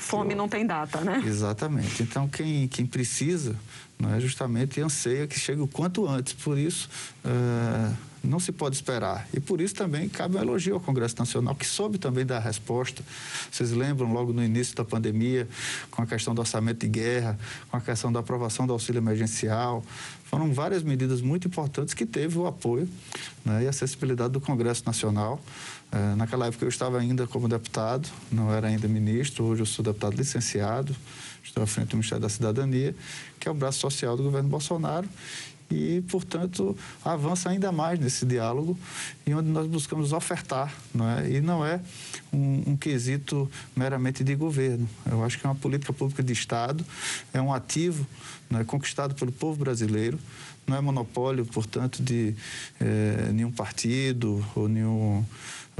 Fome 0.00 0.32
Eu, 0.32 0.36
não 0.36 0.48
tem 0.48 0.64
data, 0.64 1.00
né? 1.00 1.20
Exatamente. 1.26 2.04
Então, 2.04 2.28
quem, 2.28 2.68
quem 2.68 2.86
precisa, 2.86 3.56
não 3.98 4.14
é 4.14 4.20
justamente 4.20 4.80
anseia 4.80 5.26
que 5.26 5.40
chegue 5.40 5.60
o 5.60 5.66
quanto 5.66 6.06
antes. 6.06 6.34
Por 6.34 6.56
isso, 6.56 6.88
é, 7.24 7.92
não 8.24 8.40
se 8.40 8.52
pode 8.52 8.76
esperar. 8.76 9.28
E 9.32 9.40
por 9.40 9.60
isso 9.60 9.74
também 9.74 10.08
cabe 10.08 10.36
um 10.36 10.40
elogio 10.40 10.74
ao 10.74 10.80
Congresso 10.80 11.14
Nacional, 11.18 11.54
que 11.54 11.66
soube 11.66 11.98
também 11.98 12.24
dar 12.24 12.38
resposta. 12.38 13.02
Vocês 13.50 13.70
lembram, 13.72 14.12
logo 14.12 14.32
no 14.32 14.42
início 14.42 14.74
da 14.74 14.84
pandemia, 14.84 15.48
com 15.90 16.02
a 16.02 16.06
questão 16.06 16.34
do 16.34 16.40
orçamento 16.40 16.80
de 16.80 16.88
guerra, 16.88 17.38
com 17.70 17.76
a 17.76 17.80
questão 17.80 18.12
da 18.12 18.20
aprovação 18.20 18.66
do 18.66 18.72
auxílio 18.72 18.98
emergencial. 18.98 19.84
Foram 20.24 20.52
várias 20.52 20.82
medidas 20.82 21.20
muito 21.20 21.46
importantes 21.46 21.94
que 21.94 22.06
teve 22.06 22.38
o 22.38 22.46
apoio 22.46 22.88
né, 23.44 23.64
e 23.64 23.68
acessibilidade 23.68 24.32
do 24.32 24.40
Congresso 24.40 24.82
Nacional. 24.86 25.40
É, 25.92 26.16
naquela 26.16 26.46
época 26.46 26.64
eu 26.64 26.68
estava 26.68 26.98
ainda 26.98 27.26
como 27.26 27.48
deputado, 27.48 28.08
não 28.32 28.52
era 28.52 28.66
ainda 28.66 28.88
ministro, 28.88 29.44
hoje 29.44 29.62
eu 29.62 29.66
sou 29.66 29.84
deputado 29.84 30.16
licenciado, 30.16 30.96
estou 31.42 31.62
à 31.62 31.66
frente 31.66 31.90
do 31.90 31.96
Ministério 31.96 32.20
da 32.20 32.28
Cidadania, 32.28 32.96
que 33.38 33.46
é 33.46 33.50
o 33.50 33.54
braço 33.54 33.78
social 33.78 34.16
do 34.16 34.24
governo 34.24 34.48
Bolsonaro 34.48 35.08
e, 35.70 36.02
portanto, 36.08 36.76
avança 37.04 37.48
ainda 37.48 37.72
mais 37.72 37.98
nesse 37.98 38.24
diálogo 38.26 38.78
e 39.26 39.34
onde 39.34 39.48
nós 39.48 39.66
buscamos 39.66 40.12
ofertar, 40.12 40.72
não 40.94 41.08
é? 41.08 41.30
E 41.30 41.40
não 41.40 41.64
é 41.64 41.80
um, 42.32 42.72
um, 42.72 42.76
quesito 42.76 43.50
meramente 43.74 44.22
de 44.22 44.34
governo. 44.34 44.88
Eu 45.10 45.24
acho 45.24 45.38
que 45.38 45.46
é 45.46 45.48
uma 45.48 45.56
política 45.56 45.92
pública 45.92 46.22
de 46.22 46.32
Estado, 46.32 46.84
é 47.32 47.40
um 47.40 47.52
ativo 47.52 48.06
não 48.50 48.60
é, 48.60 48.64
conquistado 48.64 49.14
pelo 49.14 49.32
povo 49.32 49.58
brasileiro, 49.58 50.18
não 50.66 50.76
é 50.76 50.80
monopólio, 50.80 51.44
portanto, 51.44 52.02
de 52.02 52.34
eh, 52.80 53.30
nenhum 53.32 53.50
partido 53.50 54.44
ou 54.54 54.68
nenhum, 54.68 55.24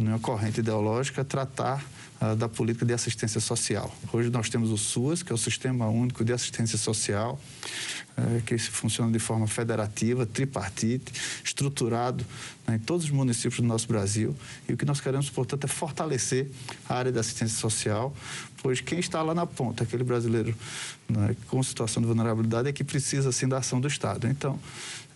nenhuma 0.02 0.18
corrente 0.18 0.60
ideológica 0.60 1.24
tratar 1.24 1.84
ah, 2.20 2.34
da 2.34 2.48
política 2.48 2.86
de 2.86 2.92
assistência 2.92 3.40
social. 3.40 3.94
Hoje 4.12 4.30
nós 4.30 4.48
temos 4.48 4.70
o 4.70 4.78
SUAS, 4.78 5.22
que 5.22 5.32
é 5.32 5.34
o 5.34 5.38
Sistema 5.38 5.88
Único 5.88 6.24
de 6.24 6.32
Assistência 6.32 6.78
Social, 6.78 7.38
é, 8.16 8.40
que 8.46 8.56
funciona 8.56 9.10
de 9.10 9.18
forma 9.18 9.46
federativa, 9.46 10.24
tripartite, 10.24 11.12
estruturado 11.44 12.24
né, 12.66 12.76
em 12.76 12.78
todos 12.78 13.06
os 13.06 13.10
municípios 13.10 13.60
do 13.60 13.66
nosso 13.66 13.88
Brasil. 13.88 14.34
E 14.68 14.72
o 14.72 14.76
que 14.76 14.84
nós 14.84 15.00
queremos, 15.00 15.28
portanto, 15.28 15.64
é 15.64 15.68
fortalecer 15.68 16.48
a 16.88 16.94
área 16.94 17.10
da 17.10 17.20
assistência 17.20 17.58
social, 17.58 18.14
pois 18.62 18.80
quem 18.80 19.00
está 19.00 19.20
lá 19.20 19.34
na 19.34 19.46
ponta, 19.46 19.82
aquele 19.82 20.04
brasileiro 20.04 20.56
né, 21.08 21.36
com 21.48 21.62
situação 21.62 22.00
de 22.00 22.06
vulnerabilidade, 22.06 22.68
é 22.68 22.72
que 22.72 22.84
precisa, 22.84 23.28
assim, 23.30 23.48
da 23.48 23.58
ação 23.58 23.80
do 23.80 23.88
Estado. 23.88 24.28
Então, 24.28 24.58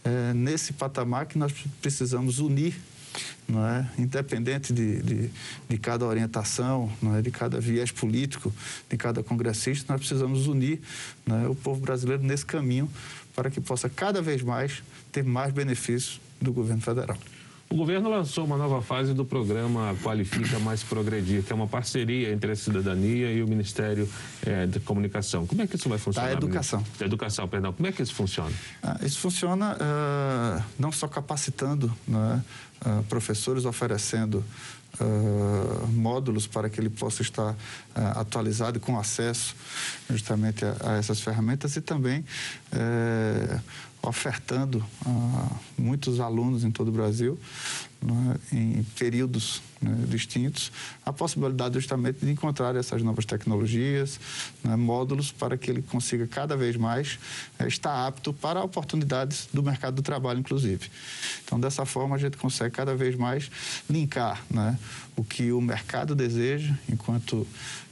é 0.05 0.35
nesse 0.35 0.73
patamar 0.73 1.27
que 1.27 1.39
nós 1.39 1.53
precisamos 1.81 2.39
unir 2.39 2.75
não 3.49 3.67
é? 3.67 3.89
independente 3.99 4.73
de, 4.73 5.03
de, 5.03 5.31
de, 5.69 5.79
cada 5.79 6.05
orientação, 6.05 6.91
não 7.01 7.17
é? 7.17 7.23
de 7.23 7.31
cada 7.31 7.61
viés 7.61 7.91
político, 7.91 8.53
de 8.89 8.97
cada 8.97 9.23
congressista, 9.23 9.93
nós 9.93 10.01
precisamos 10.01 10.47
unir 10.47 10.81
é? 11.27 11.49
o 11.49 11.55
povo 11.55 11.81
brasileiro 11.81 12.23
nesse 12.23 12.45
caminho 12.45 12.91
para 13.35 13.51
que 13.51 13.61
possa 13.61 13.89
cada 13.89 14.21
vez 14.21 14.43
mais 14.43 14.83
ter 15.13 15.23
mais 15.23 15.53
benefícios 15.53 16.21
do 16.41 16.53
governo 16.53 16.83
federal. 16.83 17.19
O 17.71 17.77
governo 17.77 18.09
lançou 18.09 18.47
uma 18.47 18.57
nova 18.57 18.81
fase 18.81 19.13
do 19.13 19.27
programa 19.27 19.95
Qualifica 20.03 20.59
Mais 20.59 20.83
Progredir, 20.83 21.43
que 21.43 21.53
é 21.53 21.55
uma 21.55 21.67
parceria 21.67 22.33
entre 22.33 22.53
a 22.53 22.57
cidadania 22.57 23.31
e 23.31 23.43
o 23.43 23.47
Ministério 23.47 24.09
é, 24.47 24.67
da 24.67 24.81
Comunicação. 24.81 25.47
Como 25.47 25.61
é 25.61 25.67
que 25.67 25.77
isso 25.77 25.87
vai 25.87 25.99
funcionar? 25.99 26.29
Da 26.29 26.33
educação. 26.33 26.83
Da 26.99 27.05
educação, 27.05 27.47
perdão. 27.47 27.73
Como 27.75 27.87
é 27.87 27.93
que 27.93 28.03
isso 28.03 28.15
funciona? 28.15 28.53
Ah, 28.83 28.99
isso 29.03 29.19
funciona 29.19 29.75
uh, 29.77 30.65
não 30.79 30.91
só 30.91 31.07
capacitando 31.07 31.93
né, 32.07 32.43
uh, 32.87 33.03
professores, 33.05 33.67
oferecendo 33.67 34.43
Uh, 35.01 35.87
módulos 35.89 36.49
para 36.49 36.69
que 36.69 36.81
ele 36.81 36.89
possa 36.89 37.23
estar 37.23 37.53
uh, 37.53 37.57
atualizado 38.17 38.81
com 38.81 38.99
acesso 38.99 39.55
justamente 40.11 40.65
a, 40.65 40.75
a, 40.83 40.97
essas 40.97 41.21
ferramentas 41.21 41.77
e 41.77 41.81
também 41.81 42.25
uh, 42.73 43.61
ofertando 44.09 44.85
a 45.05 45.51
muitos 45.77 46.21
alunos 46.21 46.65
em 46.65 46.71
todo 46.71 46.89
o 46.89 46.93
Brasil, 46.93 47.39
né, 48.01 48.37
em 48.53 48.83
períodos 48.97 49.61
né, 49.81 49.93
distintos, 50.07 50.73
a 51.05 51.13
possibilidade 51.13 51.75
justamente 51.75 52.25
de 52.25 52.31
encontrar 52.31 52.75
essas 52.77 53.03
novas 53.03 53.25
tecnologias, 53.25 54.19
né, 54.63 54.77
módulos, 54.77 55.31
para 55.33 55.57
que 55.57 55.71
ele 55.71 55.83
consiga 55.83 56.27
cada 56.27 56.57
vez 56.57 56.77
mais 56.77 57.19
é, 57.59 57.67
estar 57.67 58.07
apto 58.07 58.33
para 58.33 58.63
oportunidades 58.63 59.49
do 59.53 59.63
mercado 59.63 59.97
do 59.97 60.03
trabalho, 60.03 60.41
inclusive. 60.41 60.89
Então, 61.45 61.59
dessa 61.59 61.85
forma, 61.85 62.17
a 62.17 62.19
gente 62.19 62.37
consegue 62.37 62.75
cada 62.75 62.95
vez 62.95 63.17
mais 63.17 63.51
linkar 63.91 64.45
né, 64.51 64.79
o 65.17 65.25
que 65.25 65.53
o 65.53 65.61
mercado 65.61 66.15
deseja, 66.15 66.75
enquanto 66.89 67.47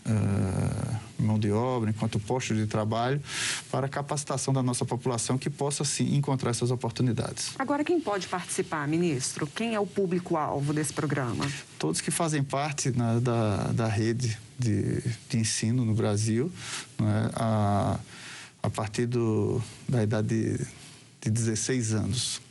uh, 0.06 1.22
mão 1.22 1.38
de 1.38 1.50
obra, 1.50 1.90
enquanto 1.90 2.18
postos 2.20 2.56
de 2.56 2.66
trabalho, 2.66 3.20
para 3.70 3.86
a 3.86 3.88
capacitação 3.88 4.52
da 4.52 4.62
nossa 4.62 4.84
população 4.84 5.36
que 5.36 5.50
possa, 5.50 5.84
sim, 5.84 6.14
encontrar 6.14 6.50
essas 6.50 6.70
oportunidades. 6.70 7.52
Agora, 7.58 7.84
quem 7.84 8.00
pode 8.00 8.28
participar, 8.28 8.86
ministro? 8.86 9.46
Quem 9.46 9.75
é 9.75 9.80
o 9.80 9.86
público-alvo 9.86 10.72
desse 10.72 10.92
programa? 10.92 11.46
Todos 11.78 12.00
que 12.00 12.10
fazem 12.10 12.42
parte 12.42 12.90
né, 12.90 13.20
da, 13.20 13.72
da 13.72 13.88
rede 13.88 14.38
de, 14.58 15.02
de 15.28 15.38
ensino 15.38 15.84
no 15.84 15.94
Brasil, 15.94 16.50
né, 16.98 17.30
a, 17.34 17.98
a 18.62 18.70
partir 18.70 19.06
do, 19.06 19.60
da 19.88 20.02
idade 20.02 20.28
de, 20.28 20.66
de 21.20 21.30
16 21.30 21.94
anos. 21.94 22.45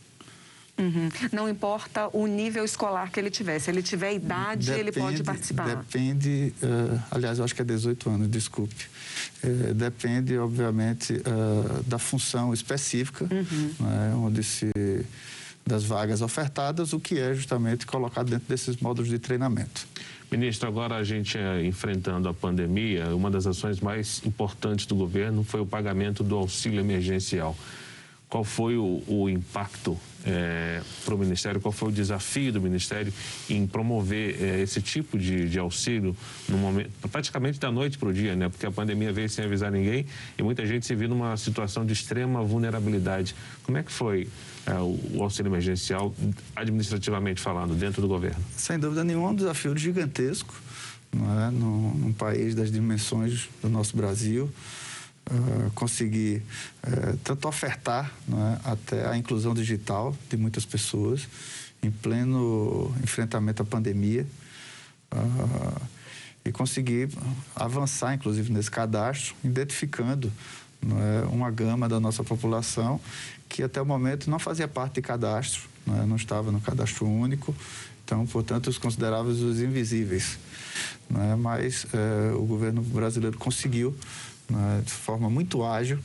Uhum. 0.77 1.09
Não 1.31 1.49
importa 1.49 2.09
o 2.11 2.27
nível 2.27 2.65
escolar 2.65 3.09
que 3.09 3.19
ele 3.19 3.31
tiver. 3.31 3.59
Se 3.59 3.71
ele 3.71 3.81
tiver 3.81 4.13
idade, 4.13 4.67
depende, 4.67 4.79
ele 4.79 4.91
pode 4.91 5.23
participar. 5.23 5.75
Depende, 5.75 6.53
uh, 6.61 7.01
aliás, 7.11 7.39
eu 7.39 7.45
acho 7.45 7.55
que 7.55 7.61
é 7.61 7.65
18 7.65 8.09
anos, 8.09 8.27
desculpe. 8.27 8.87
Uh, 9.43 9.73
depende, 9.73 10.37
obviamente, 10.37 11.13
uh, 11.13 11.83
da 11.83 11.97
função 11.97 12.53
específica, 12.53 13.25
uhum. 13.31 13.71
né, 13.79 14.13
onde 14.15 14.43
se 14.43 14.69
das 15.65 15.83
vagas 15.83 16.21
ofertadas, 16.21 16.93
o 16.93 16.99
que 16.99 17.19
é 17.19 17.33
justamente 17.33 17.87
colocado 17.87 18.29
dentro 18.29 18.47
desses 18.47 18.77
módulos 18.77 19.09
de 19.09 19.17
treinamento. 19.17 19.87
Ministro, 20.31 20.67
agora 20.67 20.95
a 20.95 21.03
gente 21.03 21.37
é, 21.37 21.65
enfrentando 21.65 22.29
a 22.29 22.33
pandemia, 22.33 23.15
uma 23.15 23.31
das 23.31 23.47
ações 23.47 23.79
mais 23.79 24.21
importantes 24.25 24.85
do 24.85 24.95
governo 24.95 25.43
foi 25.43 25.61
o 25.61 25.65
pagamento 25.65 26.23
do 26.23 26.35
auxílio 26.35 26.79
emergencial. 26.79 27.57
Qual 28.29 28.43
foi 28.43 28.77
o, 28.77 29.03
o 29.07 29.29
impacto 29.29 29.97
é, 30.25 30.81
para 31.05 31.13
o 31.13 31.17
Ministério, 31.17 31.61
qual 31.61 31.71
foi 31.71 31.89
o 31.89 31.91
desafio 31.91 32.51
do 32.51 32.59
Ministério 32.59 33.13
em 33.49 33.67
promover 33.67 34.41
é, 34.41 34.61
esse 34.61 34.81
tipo 34.81 35.17
de, 35.17 35.47
de, 35.47 35.59
auxílio 35.59 36.15
no 36.49 36.57
momento, 36.57 36.89
praticamente 37.09 37.59
da 37.59 37.71
noite 37.71 37.97
para 37.97 38.09
o 38.09 38.13
dia, 38.13 38.35
né? 38.35 38.49
Porque 38.49 38.65
a 38.65 38.71
pandemia 38.71 39.13
veio 39.13 39.29
sem 39.29 39.45
avisar 39.45 39.71
ninguém 39.71 40.05
e 40.37 40.41
muita 40.41 40.65
gente 40.65 40.85
se 40.85 40.95
viu 40.95 41.07
numa 41.07 41.37
situação 41.37 41.85
de 41.85 41.93
extrema 41.93 42.43
vulnerabilidade. 42.43 43.35
Como 43.63 43.77
é 43.77 43.83
que 43.83 43.91
foi 43.91 44.27
é, 44.65 44.73
o, 44.73 44.99
o, 45.13 45.23
auxílio 45.23 45.49
emergencial, 45.49 46.13
administrativamente 46.55 47.39
falando, 47.39 47.75
dentro 47.75 48.01
do 48.01 48.07
governo? 48.07 48.43
Sem 48.57 48.79
dúvida 48.79 49.03
nenhuma, 49.03 49.29
um 49.29 49.35
desafio 49.35 49.77
gigantesco, 49.77 50.55
não 51.13 51.39
é? 51.39 51.51
num, 51.51 51.93
num 51.93 52.13
país 52.13 52.55
das 52.55 52.71
dimensões 52.71 53.47
do 53.61 53.69
nosso 53.69 53.95
Brasil. 53.95 54.51
Uh, 55.27 55.71
conseguir 55.71 56.43
uh, 56.83 57.17
tanto 57.23 57.47
ofertar 57.47 58.13
é, 58.29 58.69
até 58.71 59.09
a 59.09 59.17
inclusão 59.17 59.55
digital 59.55 60.15
de 60.29 60.37
muitas 60.37 60.65
pessoas 60.65 61.27
em 61.81 61.89
pleno 61.89 62.95
enfrentamento 63.03 63.63
à 63.63 63.65
pandemia 63.65 64.25
uh, 65.11 65.81
e 66.45 66.51
conseguir 66.51 67.09
avançar, 67.55 68.13
inclusive, 68.13 68.51
nesse 68.51 68.69
cadastro, 68.69 69.35
identificando 69.43 70.31
é, 70.83 71.25
uma 71.31 71.49
gama 71.49 71.89
da 71.89 71.99
nossa 71.99 72.23
população 72.23 73.01
que 73.49 73.63
até 73.63 73.81
o 73.81 73.85
momento 73.85 74.29
não 74.29 74.37
fazia 74.37 74.67
parte 74.67 74.95
de 74.95 75.01
cadastro, 75.01 75.63
não, 75.85 76.01
é, 76.01 76.05
não 76.05 76.15
estava 76.15 76.51
no 76.51 76.61
cadastro 76.61 77.07
único, 77.07 77.55
então, 78.03 78.25
portanto, 78.27 78.67
os 78.67 78.77
consideráveis 78.77 79.39
os 79.39 79.59
invisíveis. 79.59 80.37
É, 81.09 81.35
mas 81.35 81.87
eh, 81.93 82.33
o 82.35 82.43
governo 82.45 82.81
brasileiro 82.81 83.37
conseguiu 83.37 83.95
né, 84.49 84.81
de 84.83 84.91
forma 84.91 85.29
muito 85.29 85.63
ágil, 85.63 85.99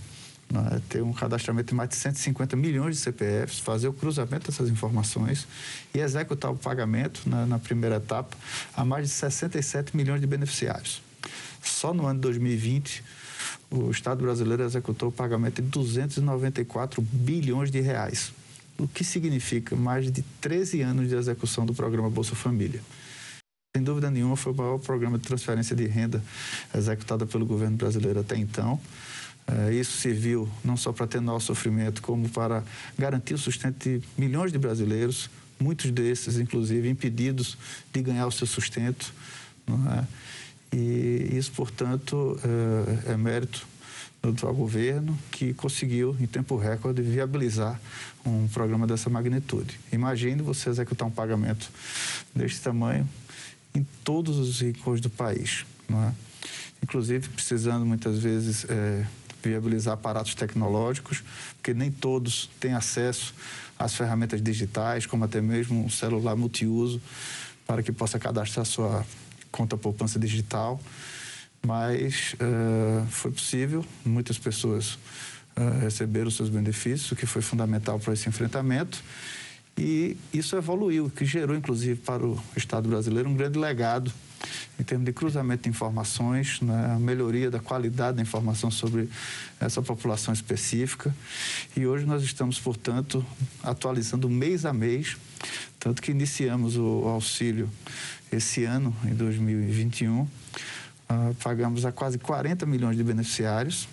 né, 0.50 0.80
ter 0.88 1.02
um 1.02 1.12
cadastramento 1.12 1.68
de 1.68 1.75
mais 1.75 1.88
de 1.90 1.97
150 1.97 2.56
milhões 2.56 2.97
de 2.97 3.02
CPFs, 3.02 3.61
fazer 3.61 3.88
o 3.88 3.92
cruzamento 3.92 4.50
dessas 4.50 4.68
informações 4.68 5.47
e 5.94 5.99
executar 5.99 6.50
o 6.50 6.56
pagamento 6.56 7.28
né, 7.28 7.47
na 7.47 7.59
primeira 7.59 7.97
etapa 7.97 8.37
a 8.76 8.85
mais 8.85 9.06
de 9.06 9.12
67 9.12 9.97
milhões 9.97 10.20
de 10.20 10.26
beneficiários. 10.26 11.02
Só 11.62 11.92
no 11.92 12.06
ano 12.06 12.14
de 12.14 12.23
2020, 12.23 13.04
o 13.70 13.90
Estado 13.90 14.23
brasileiro 14.23 14.64
executou 14.64 15.11
o 15.11 15.12
pagamento 15.12 15.62
de 15.62 15.68
294 15.68 17.00
bilhões 17.00 17.70
de 17.70 17.80
reais, 17.80 18.32
o 18.78 18.88
que 18.88 19.04
significa 19.04 19.76
mais 19.76 20.11
de 20.11 20.23
13 20.40 20.82
anos 20.82 21.09
de 21.09 21.14
execução 21.14 21.64
do 21.64 21.75
programa 21.75 22.11
Bolsa 22.11 22.35
Família. 22.35 22.80
Sem 23.73 23.85
dúvida 23.85 24.11
nenhuma, 24.11 24.35
foi 24.35 24.53
o 24.53 24.57
maior 24.57 24.79
programa 24.79 25.17
de 25.17 25.23
transferência 25.23 25.77
de 25.77 25.87
renda 25.87 26.21
executado 26.75 27.25
pelo 27.25 27.47
governo 27.47 27.77
brasileiro 27.77 28.19
até 28.19 28.37
então. 28.37 28.81
É, 29.47 29.73
isso 29.73 29.97
serviu 29.99 30.49
não 30.65 30.77
só 30.77 30.93
para 30.93 31.07
ter 31.07 31.21
nosso 31.21 31.47
sofrimento, 31.47 32.03
como 32.03 32.29
para 32.31 32.65
garantir 32.99 33.35
o 33.35 33.39
sustento 33.39 33.89
de 33.89 34.03
milhões 34.19 34.50
de 34.50 34.59
brasileiros, 34.59 35.31
muitos 35.61 35.93
desses, 35.93 36.37
inclusive, 36.37 36.91
impedidos 36.91 37.57
de 37.93 38.03
ganhar 38.03 38.27
o 38.27 38.33
seu 38.33 38.45
sustento. 38.45 39.15
É? 39.69 40.05
E 40.77 41.37
isso, 41.37 41.53
portanto, 41.53 42.41
é, 43.07 43.12
é 43.12 43.17
mérito 43.17 43.65
do 44.21 44.31
atual 44.31 44.53
governo 44.53 45.17
que 45.31 45.55
conseguiu, 45.55 46.17
em 46.19 46.27
tempo 46.27 46.57
recorde, 46.57 47.03
viabilizar 47.03 47.81
um 48.27 48.49
programa 48.49 48.85
dessa 48.85 49.09
magnitude. 49.09 49.79
Imagine 49.93 50.43
você 50.43 50.71
executar 50.71 51.07
um 51.07 51.12
pagamento 51.12 51.71
deste 52.35 52.61
tamanho 52.61 53.09
em 53.75 53.87
todos 54.05 54.39
os 54.39 54.61
rincões 54.61 55.00
do 55.00 55.11
país. 55.11 55.65
Não 55.89 56.03
é? 56.03 56.12
Inclusive, 56.83 57.29
precisando 57.29 57.85
muitas 57.85 58.19
vezes 58.19 58.65
é, 58.69 59.07
viabilizar 59.43 59.95
aparatos 59.95 60.35
tecnológicos, 60.35 61.23
porque 61.57 61.75
nem 61.75 61.91
todos 61.91 62.50
têm 62.59 62.75
acesso 62.75 63.35
às 63.79 63.95
ferramentas 63.95 64.43
digitais, 64.43 65.07
como 65.07 65.25
até 65.25 65.41
mesmo 65.41 65.85
um 65.85 65.91
celular 65.91 66.37
multiuso, 66.37 67.00
para 67.67 67.83
que 67.83 67.93
possa 67.93 68.19
cadastrar 68.19 68.65
sua 68.65 69.05
conta 69.50 69.77
poupança 69.77 70.19
digital 70.19 70.81
mas 71.67 72.35
uh, 72.35 73.07
foi 73.09 73.31
possível, 73.31 73.85
muitas 74.05 74.39
pessoas 74.39 74.95
uh, 75.57 75.81
receberam 75.83 76.31
seus 76.31 76.49
benefícios, 76.49 77.12
o 77.12 77.17
que 77.17 77.27
foi 77.27 77.43
fundamental 77.43 77.99
para 77.99 78.15
esse 78.15 78.29
enfrentamento. 78.29 79.03
E 79.77 80.17
isso 80.33 80.57
evoluiu, 80.57 81.11
que 81.11 81.25
gerou, 81.25 81.57
inclusive, 81.57 81.99
para 82.00 82.25
o 82.25 82.39
Estado 82.57 82.89
brasileiro 82.89 83.29
um 83.29 83.35
grande 83.35 83.59
legado 83.59 84.12
em 84.79 84.83
termos 84.83 85.05
de 85.05 85.12
cruzamento 85.12 85.65
de 85.65 85.69
informações, 85.69 86.61
né, 86.62 86.93
a 86.95 86.99
melhoria 86.99 87.50
da 87.50 87.61
qualidade 87.61 88.17
da 88.17 88.23
informação 88.23 88.71
sobre 88.71 89.09
essa 89.61 89.83
população 89.83 90.33
específica. 90.33 91.15
E 91.77 91.87
hoje 91.87 92.07
nós 92.07 92.23
estamos, 92.23 92.59
portanto, 92.59 93.25
atualizando 93.62 94.29
mês 94.29 94.65
a 94.65 94.73
mês, 94.73 95.17
tanto 95.79 96.00
que 96.00 96.11
iniciamos 96.11 96.77
o 96.77 97.07
auxílio 97.07 97.69
esse 98.33 98.65
ano, 98.65 98.95
em 99.05 99.15
2021 99.15 100.27
Uh, 101.11 101.35
pagamos 101.43 101.85
a 101.85 101.91
quase 101.91 102.21
40 102.21 102.65
milhões 102.67 102.97
de 102.97 103.03
beneficiários 103.03 103.89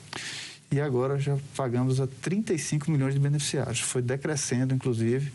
e 0.71 0.81
agora 0.81 1.17
já 1.19 1.37
pagamos 1.55 1.99
a 1.99 2.07
35 2.07 2.91
milhões 2.91 3.13
de 3.13 3.19
beneficiários. 3.19 3.79
Foi 3.79 4.01
decrescendo, 4.01 4.73
inclusive, 4.73 5.31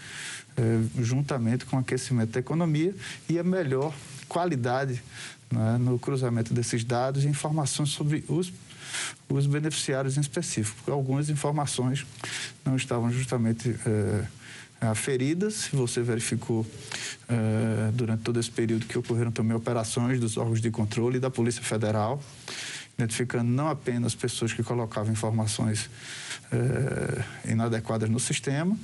eh, 0.56 0.80
juntamente 1.00 1.64
com 1.64 1.76
o 1.76 1.78
aquecimento 1.80 2.30
da 2.30 2.40
economia 2.40 2.94
e 3.28 3.38
a 3.38 3.44
melhor 3.44 3.94
qualidade 4.28 5.02
né, 5.50 5.78
no 5.78 5.98
cruzamento 5.98 6.52
desses 6.52 6.84
dados 6.84 7.24
e 7.24 7.28
informações 7.28 7.90
sobre 7.90 8.24
os, 8.28 8.52
os 9.28 9.46
beneficiários 9.46 10.16
em 10.16 10.20
específico. 10.20 10.90
Algumas 10.90 11.30
informações 11.30 12.06
não 12.64 12.76
estavam 12.76 13.10
justamente. 13.10 13.74
Eh, 13.86 14.24
aferidas. 14.90 15.54
Se 15.54 15.76
você 15.76 16.00
verificou 16.02 16.66
eh, 17.28 17.90
durante 17.94 18.22
todo 18.22 18.40
esse 18.40 18.50
período 18.50 18.86
que 18.86 18.98
ocorreram 18.98 19.30
também 19.30 19.56
operações 19.56 20.18
dos 20.18 20.36
órgãos 20.36 20.60
de 20.60 20.70
controle 20.70 21.18
e 21.18 21.20
da 21.20 21.30
Polícia 21.30 21.62
Federal, 21.62 22.20
identificando 23.02 23.50
não 23.50 23.68
apenas 23.68 24.14
pessoas 24.14 24.52
que 24.52 24.62
colocavam 24.62 25.12
informações 25.12 25.90
eh, 26.52 27.24
inadequadas 27.50 28.08
no 28.08 28.20
sistema, 28.20 28.76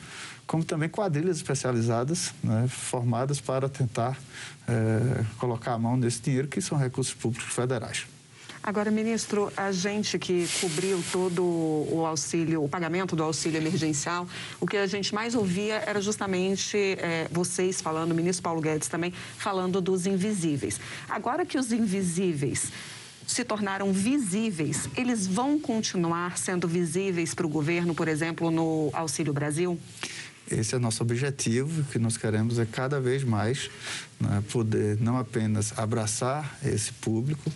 como 0.46 0.64
também 0.64 0.88
quadrilhas 0.88 1.37
especializadas 1.37 2.32
né, 2.42 2.66
formadas 2.68 3.40
para 3.40 3.68
tentar 3.68 4.18
eh, 4.66 5.25
colocar 5.38 5.75
a 5.75 5.78
mão 5.78 5.96
nesse 5.96 6.20
dinheiro, 6.20 6.48
que 6.48 6.60
são 6.60 6.76
recursos 6.76 7.14
públicos 7.14 7.52
federais. 7.54 8.06
Agora, 8.62 8.90
ministro, 8.90 9.52
a 9.56 9.70
gente 9.72 10.18
que 10.18 10.46
cobriu 10.60 11.02
todo 11.12 11.42
o 11.42 12.04
auxílio, 12.04 12.62
o 12.62 12.68
pagamento 12.68 13.14
do 13.14 13.22
auxílio 13.22 13.56
emergencial, 13.56 14.28
o 14.60 14.66
que 14.66 14.76
a 14.76 14.87
gente 14.87 15.14
mais 15.14 15.34
ouvia 15.34 15.76
era 15.87 16.02
justamente 16.02 16.76
é, 16.76 17.28
vocês 17.30 17.80
falando, 17.80 18.12
o 18.12 18.14
ministro 18.14 18.42
Paulo 18.42 18.60
Guedes 18.60 18.88
também, 18.88 19.12
falando 19.38 19.80
dos 19.80 20.06
invisíveis. 20.06 20.80
Agora 21.08 21.46
que 21.46 21.56
os 21.56 21.72
invisíveis 21.72 22.70
se 23.28 23.44
tornaram 23.44 23.92
visíveis, 23.92 24.88
eles 24.97 25.26
vão 25.26 25.61
continuar 25.61 26.38
sendo 26.38 26.66
visíveis 26.66 27.35
para 27.35 27.47
o 27.47 27.49
governo, 27.49 27.94
por 27.94 28.08
exemplo, 28.08 28.50
no 28.50 28.90
Auxílio 28.94 29.35
Brasil? 29.35 29.78
Esse 30.50 30.74
é 30.74 30.79
nosso 30.79 31.03
objetivo, 31.03 31.83
o 31.83 31.85
que 31.85 31.98
nós 31.98 32.16
queremos 32.16 32.59
é 32.59 32.64
cada 32.64 32.98
vez 32.98 33.22
mais 33.22 33.70
né, 34.18 34.42
poder 34.50 34.98
não 34.98 35.18
apenas 35.18 35.79
abraçar 35.79 36.59
esse 36.64 36.90
público, 36.90 37.53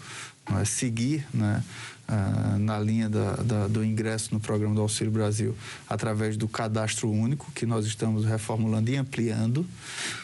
é, 0.60 0.64
seguir 0.66 1.26
né, 1.32 1.64
uh, 2.06 2.58
na 2.58 2.78
linha 2.78 3.08
da, 3.08 3.36
da, 3.36 3.66
do 3.66 3.82
ingresso 3.82 4.34
no 4.34 4.40
programa 4.40 4.74
do 4.74 4.82
Auxílio 4.82 5.10
Brasil 5.10 5.56
através 5.88 6.36
do 6.36 6.46
cadastro 6.46 7.10
único, 7.10 7.50
que 7.52 7.64
nós 7.64 7.86
estamos 7.86 8.26
reformulando 8.26 8.90
e 8.90 8.96
ampliando, 8.96 9.64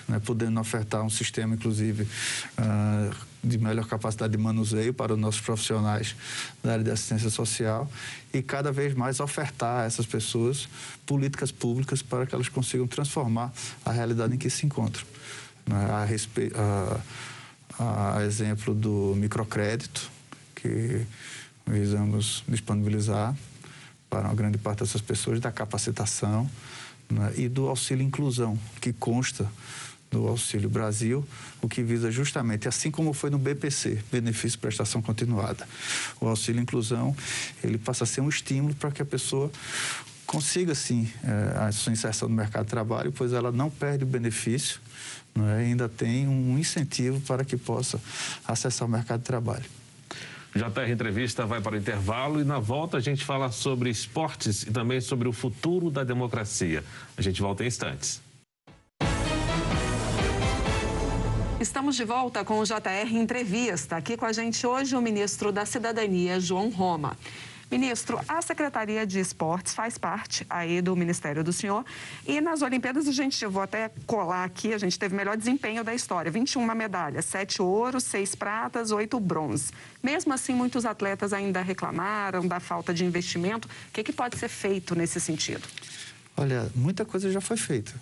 né, 0.07 0.21
podendo 0.23 0.61
ofertar 0.61 1.03
um 1.03 1.11
sistema, 1.11 1.55
inclusive, 1.55 2.03
uh, 2.03 3.28
de 3.43 3.59
melhor 3.59 3.87
capacidade 3.87 4.33
de 4.33 4.39
manuseio 4.39 4.93
para 4.93 5.15
os 5.15 5.19
nossos 5.19 5.41
profissionais 5.41 6.17
da 6.63 6.73
área 6.73 6.85
de 6.85 6.91
assistência 6.91 7.31
social 7.31 7.91
e 8.33 8.43
cada 8.43 8.73
vez 8.73 8.95
mais 8.95 9.21
ofertar 9.21 9.83
a 9.83 9.85
essas 9.85 10.07
pessoas 10.07 10.69
políticas 11.07 11.53
públicas 11.53 12.03
para 12.03 12.27
que 12.27 12.35
elas 12.35 12.49
consigam 12.49 12.87
transformar 12.87 13.53
a 13.85 13.93
realidade 13.93 14.35
em 14.35 14.39
que 14.39 14.51
se 14.51 14.67
encontram. 14.67 15.05
Né, 15.67 15.91
a 15.91 16.05
respeito 16.05 16.57
a 17.79 18.23
exemplo 18.25 18.75
do 18.75 19.15
microcrédito, 19.17 20.11
que 20.55 21.07
visamos 21.67 22.43
disponibilizar 22.49 23.37
para 24.11 24.27
uma 24.27 24.35
grande 24.35 24.59
parte 24.59 24.81
dessas 24.81 25.01
pessoas, 25.01 25.39
da 25.39 25.53
capacitação 25.53 26.51
né, 27.09 27.33
e 27.37 27.49
do 27.49 27.69
auxílio 27.69 28.05
inclusão, 28.05 28.59
que 28.81 28.93
consta 28.93 29.49
do 30.11 30.27
Auxílio 30.27 30.69
Brasil, 30.69 31.27
o 31.61 31.69
que 31.69 31.83
visa 31.83 32.11
justamente, 32.11 32.67
assim 32.67 32.91
como 32.91 33.13
foi 33.13 33.31
no 33.31 33.39
BPC, 33.39 33.99
benefício 34.11 34.59
prestação 34.59 35.03
continuada. 35.03 35.69
O 36.21 36.29
auxílio 36.29 36.63
inclusão, 36.63 37.15
ele 37.63 37.79
passa 37.79 38.05
a 38.05 38.07
ser 38.07 38.21
um 38.21 38.29
estímulo 38.29 38.75
para 38.75 38.91
que 38.91 39.03
a 39.03 39.05
pessoa 39.05 39.51
consiga, 40.27 40.75
sim, 40.75 41.11
eh, 41.25 41.59
a 41.59 41.73
sua 41.73 41.93
inserção 41.93 42.29
no 42.29 42.35
mercado 42.35 42.65
de 42.65 42.71
trabalho, 42.71 43.13
pois 43.13 43.33
ela 43.33 43.51
não 43.51 43.71
perde 43.71 44.05
o 44.05 44.07
benefício, 44.07 44.81
é? 45.37 45.61
ainda 45.61 45.89
tem 45.89 46.27
um 46.27 46.59
incentivo 46.59 47.21
para 47.21 47.45
que 47.45 47.57
possa 47.57 48.01
acessar 48.47 48.87
o 48.87 48.91
mercado 48.91 49.21
de 49.21 49.27
trabalho. 49.27 49.65
JR 50.55 50.91
Entrevista 50.91 51.47
vai 51.47 51.61
para 51.61 51.75
o 51.75 51.79
intervalo 51.79 52.41
e 52.41 52.45
na 52.45 52.59
volta 52.59 52.97
a 52.97 53.01
gente 53.01 53.25
fala 53.25 53.51
sobre 53.51 53.91
esportes 53.91 54.63
e 54.63 54.71
também 54.71 55.01
sobre 55.01 55.29
o 55.29 55.33
futuro 55.33 55.91
da 55.91 56.03
democracia. 56.03 56.83
A 57.17 57.23
gente 57.23 57.41
volta 57.41 57.63
em 57.63 57.67
instantes. 57.67 58.21
Estamos 61.61 61.97
de 61.97 62.05
volta 62.05 62.45
com 62.45 62.61
o 62.61 62.65
JR 62.65 63.13
Entrevista. 63.13 63.97
Aqui 63.97 64.17
com 64.17 64.25
a 64.25 64.33
gente 64.33 64.65
hoje 64.65 64.95
o 64.95 65.03
ministro 65.03 65.51
da 65.51 65.67
Cidadania, 65.67 66.39
João 66.39 66.69
Roma. 66.71 67.17
Ministro, 67.69 68.21
a 68.29 68.41
Secretaria 68.41 69.05
de 69.05 69.19
Esportes 69.19 69.75
faz 69.75 69.99
parte 69.99 70.47
aí 70.49 70.81
do 70.81 70.95
Ministério 70.95 71.43
do 71.43 71.53
Senhor 71.53 71.85
e 72.25 72.41
nas 72.41 72.63
Olimpíadas 72.63 73.09
a 73.09 73.13
gente, 73.13 73.45
vou 73.45 73.61
até 73.61 73.91
colar 74.07 74.45
aqui, 74.45 74.73
a 74.73 74.79
gente 74.79 74.97
teve 74.97 75.15
o 75.15 75.17
melhor 75.17 75.37
desempenho 75.37 75.83
da 75.83 75.93
história, 75.93 76.31
21 76.31 76.65
medalhas, 76.77 77.25
7 77.25 77.61
ouros, 77.61 78.05
6 78.05 78.37
pratas, 78.37 78.93
8 78.93 79.19
bronze. 79.19 79.73
Mesmo 80.01 80.33
assim, 80.33 80.55
muitos 80.55 80.87
atletas 80.87 81.33
ainda 81.33 81.61
reclamaram 81.61 82.47
da 82.47 82.61
falta 82.61 82.95
de 82.95 83.05
investimento. 83.05 83.67
O 83.67 83.93
que, 83.93 84.05
que 84.05 84.13
pode 84.13 84.39
ser 84.39 84.49
feito 84.49 84.95
nesse 84.95 85.21
sentido? 85.21 85.67
Olha, 86.37 86.71
muita 86.77 87.05
coisa 87.05 87.33
já 87.33 87.41
foi 87.41 87.57
feita. 87.57 87.93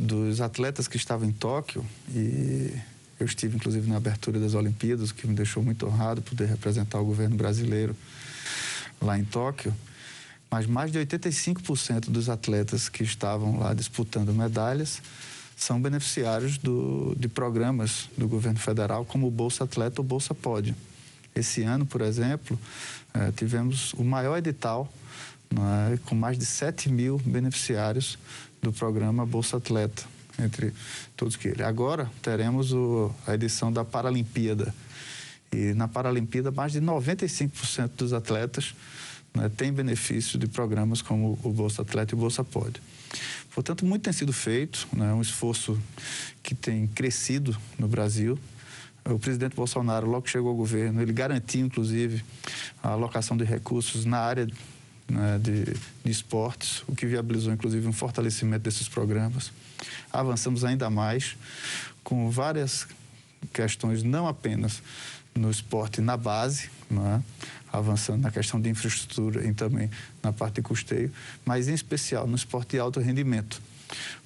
Dos 0.00 0.40
atletas 0.40 0.88
que 0.88 0.96
estavam 0.96 1.28
em 1.28 1.32
Tóquio 1.32 1.84
e 2.08 2.72
eu 3.18 3.26
estive 3.26 3.54
inclusive 3.54 3.86
na 3.86 3.98
abertura 3.98 4.40
das 4.40 4.54
Olimpíadas, 4.54 5.10
o 5.10 5.14
que 5.14 5.26
me 5.26 5.34
deixou 5.34 5.62
muito 5.62 5.86
honrado 5.86 6.22
poder 6.22 6.46
representar 6.46 6.98
o 6.98 7.04
governo 7.04 7.36
brasileiro 7.36 7.94
lá 8.98 9.18
em 9.18 9.24
Tóquio, 9.24 9.74
mas 10.50 10.66
mais 10.66 10.90
de 10.90 10.98
85% 10.98 12.08
dos 12.08 12.30
atletas 12.30 12.88
que 12.88 13.02
estavam 13.02 13.58
lá 13.58 13.74
disputando 13.74 14.32
medalhas 14.32 15.02
são 15.54 15.80
beneficiários 15.80 16.56
do, 16.56 17.14
de 17.18 17.28
programas 17.28 18.08
do 18.16 18.26
governo 18.26 18.58
federal, 18.58 19.04
como 19.04 19.26
o 19.26 19.30
Bolsa 19.30 19.64
Atleta 19.64 20.00
ou 20.00 20.04
Bolsa 20.06 20.34
Pódio. 20.34 20.74
Esse 21.34 21.62
ano, 21.62 21.84
por 21.84 22.00
exemplo, 22.00 22.58
eh, 23.12 23.30
tivemos 23.36 23.92
o 23.92 24.02
maior 24.02 24.38
edital, 24.38 24.90
é, 25.52 25.98
com 26.06 26.14
mais 26.14 26.38
de 26.38 26.46
7 26.46 26.88
mil 26.88 27.18
beneficiários 27.18 28.16
do 28.62 28.72
programa 28.72 29.24
Bolsa 29.24 29.56
Atleta, 29.56 30.04
entre 30.38 30.72
todos 31.16 31.36
que 31.36 31.48
ele. 31.48 31.62
Agora 31.62 32.10
teremos 32.22 32.72
o, 32.72 33.10
a 33.26 33.34
edição 33.34 33.72
da 33.72 33.84
Paralimpíada, 33.84 34.74
e 35.52 35.74
na 35.74 35.88
Paralimpíada, 35.88 36.50
mais 36.50 36.72
de 36.72 36.80
95% 36.80 37.90
dos 37.96 38.12
atletas 38.12 38.74
né, 39.34 39.48
têm 39.48 39.72
benefício 39.72 40.38
de 40.38 40.46
programas 40.46 41.02
como 41.02 41.38
o 41.42 41.50
Bolsa 41.50 41.82
Atleta 41.82 42.14
e 42.14 42.16
o 42.16 42.18
Bolsa 42.18 42.44
Pode. 42.44 42.80
Portanto, 43.52 43.84
muito 43.84 44.02
tem 44.02 44.12
sido 44.12 44.32
feito, 44.32 44.86
né, 44.92 45.12
um 45.12 45.20
esforço 45.20 45.80
que 46.42 46.54
tem 46.54 46.86
crescido 46.86 47.56
no 47.78 47.88
Brasil. 47.88 48.38
O 49.04 49.18
presidente 49.18 49.56
Bolsonaro, 49.56 50.08
logo 50.08 50.22
que 50.22 50.30
chegou 50.30 50.50
ao 50.50 50.56
governo, 50.56 51.02
ele 51.02 51.12
garantiu, 51.12 51.66
inclusive, 51.66 52.22
a 52.82 52.90
alocação 52.90 53.36
de 53.36 53.44
recursos 53.44 54.04
na 54.04 54.18
área 54.18 54.46
né, 55.10 55.38
de, 55.38 55.64
de 55.64 56.10
esportes, 56.10 56.82
o 56.86 56.94
que 56.94 57.06
viabilizou 57.06 57.52
inclusive 57.52 57.86
um 57.86 57.92
fortalecimento 57.92 58.62
desses 58.62 58.88
programas. 58.88 59.52
Avançamos 60.12 60.64
ainda 60.64 60.88
mais 60.88 61.36
com 62.02 62.30
várias 62.30 62.86
questões, 63.52 64.02
não 64.02 64.26
apenas 64.26 64.82
no 65.34 65.50
esporte 65.50 66.00
na 66.00 66.16
base, 66.16 66.70
é? 66.90 67.20
avançando 67.72 68.22
na 68.22 68.30
questão 68.30 68.60
de 68.60 68.68
infraestrutura 68.68 69.46
e 69.46 69.54
também 69.54 69.90
na 70.22 70.32
parte 70.32 70.56
de 70.56 70.62
custeio, 70.62 71.12
mas 71.44 71.68
em 71.68 71.74
especial 71.74 72.26
no 72.26 72.34
esporte 72.34 72.70
de 72.70 72.78
alto 72.78 73.00
rendimento. 73.00 73.62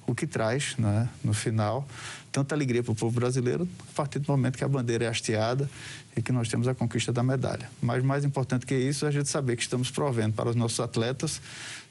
O 0.07 0.13
que 0.13 0.27
traz, 0.27 0.75
né, 0.77 1.09
no 1.23 1.33
final, 1.33 1.87
tanta 2.31 2.53
alegria 2.53 2.83
para 2.83 2.91
o 2.91 2.95
povo 2.95 3.19
brasileiro 3.19 3.67
a 3.91 3.95
partir 3.95 4.19
do 4.19 4.27
momento 4.27 4.57
que 4.57 4.63
a 4.63 4.67
bandeira 4.67 5.05
é 5.05 5.07
hasteada 5.07 5.69
e 6.15 6.21
que 6.21 6.31
nós 6.31 6.47
temos 6.47 6.67
a 6.67 6.75
conquista 6.75 7.11
da 7.11 7.23
medalha. 7.23 7.69
Mas 7.81 8.03
mais 8.03 8.25
importante 8.25 8.65
que 8.65 8.75
isso 8.75 9.05
é 9.05 9.09
a 9.09 9.11
gente 9.11 9.29
saber 9.29 9.55
que 9.55 9.63
estamos 9.63 9.89
provendo 9.89 10.33
para 10.33 10.49
os 10.49 10.55
nossos 10.55 10.79
atletas 10.79 11.41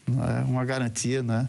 né, 0.06 0.44
uma 0.46 0.64
garantia, 0.64 1.22
né, 1.22 1.48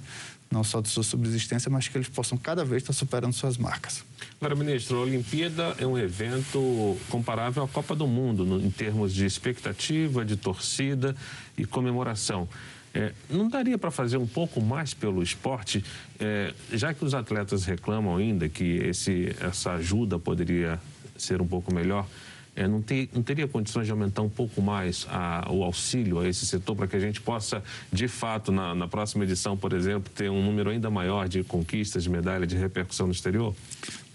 não 0.51 0.63
só 0.63 0.79
de 0.79 0.88
sua 0.88 1.03
subsistência, 1.03 1.69
mas 1.69 1.88
que 1.88 1.97
eles 1.97 2.07
possam 2.07 2.38
cada 2.38 2.63
vez 2.63 2.83
estar 2.83 2.93
superando 2.93 3.33
suas 3.33 3.57
marcas. 3.57 4.03
Agora, 4.39 4.55
ministro, 4.55 4.97
a 4.97 5.01
Olimpíada 5.01 5.75
é 5.77 5.85
um 5.85 5.97
evento 5.97 6.97
comparável 7.09 7.63
à 7.63 7.67
Copa 7.67 7.95
do 7.95 8.07
Mundo 8.07 8.45
no, 8.45 8.65
em 8.65 8.69
termos 8.69 9.13
de 9.13 9.25
expectativa, 9.25 10.23
de 10.23 10.38
torcida 10.38 11.15
e 11.57 11.65
comemoração. 11.65 12.47
É, 12.95 13.12
não 13.29 13.49
daria 13.49 13.77
para 13.77 13.91
fazer 13.91 14.15
um 14.15 14.25
pouco 14.25 14.62
mais 14.62 14.93
pelo 14.93 15.21
esporte, 15.21 15.84
é, 16.17 16.53
já 16.71 16.93
que 16.93 17.03
os 17.03 17.13
atletas 17.13 17.65
reclamam 17.65 18.15
ainda 18.15 18.47
que 18.47 18.77
esse, 18.77 19.36
essa 19.41 19.73
ajuda 19.73 20.17
poderia 20.17 20.79
ser 21.17 21.41
um 21.41 21.47
pouco 21.47 21.75
melhor? 21.75 22.08
É, 22.55 22.69
não, 22.69 22.81
ter, 22.81 23.10
não, 23.13 23.21
teria 23.21 23.49
condições 23.49 23.86
de 23.86 23.91
aumentar 23.91 24.21
um 24.21 24.29
pouco 24.29 24.62
mais 24.62 25.05
a, 25.10 25.45
o 25.51 25.62
auxílio 25.62 26.19
a 26.19 26.27
esse 26.29 26.45
setor 26.45 26.73
para 26.73 26.88
que 26.88 26.95
a 26.95 26.99
gente 26.99 27.19
possa, 27.19 27.62
de 27.91 28.08
fato, 28.08 28.49
na, 28.49 28.73
na, 28.73 28.88
próxima 28.88 29.25
edição, 29.25 29.58
por 29.58 29.73
exemplo, 29.73 30.10
ter 30.15 30.31
um 30.31 30.41
número 30.41 30.69
ainda 30.69 30.89
maior 30.89 31.27
de 31.27 31.43
conquistas, 31.43 32.03
de 32.03 32.10
medalha, 32.10 32.47
de 32.47 32.55
repercussão 32.55 33.08
no 33.08 33.12
exterior? 33.12 33.53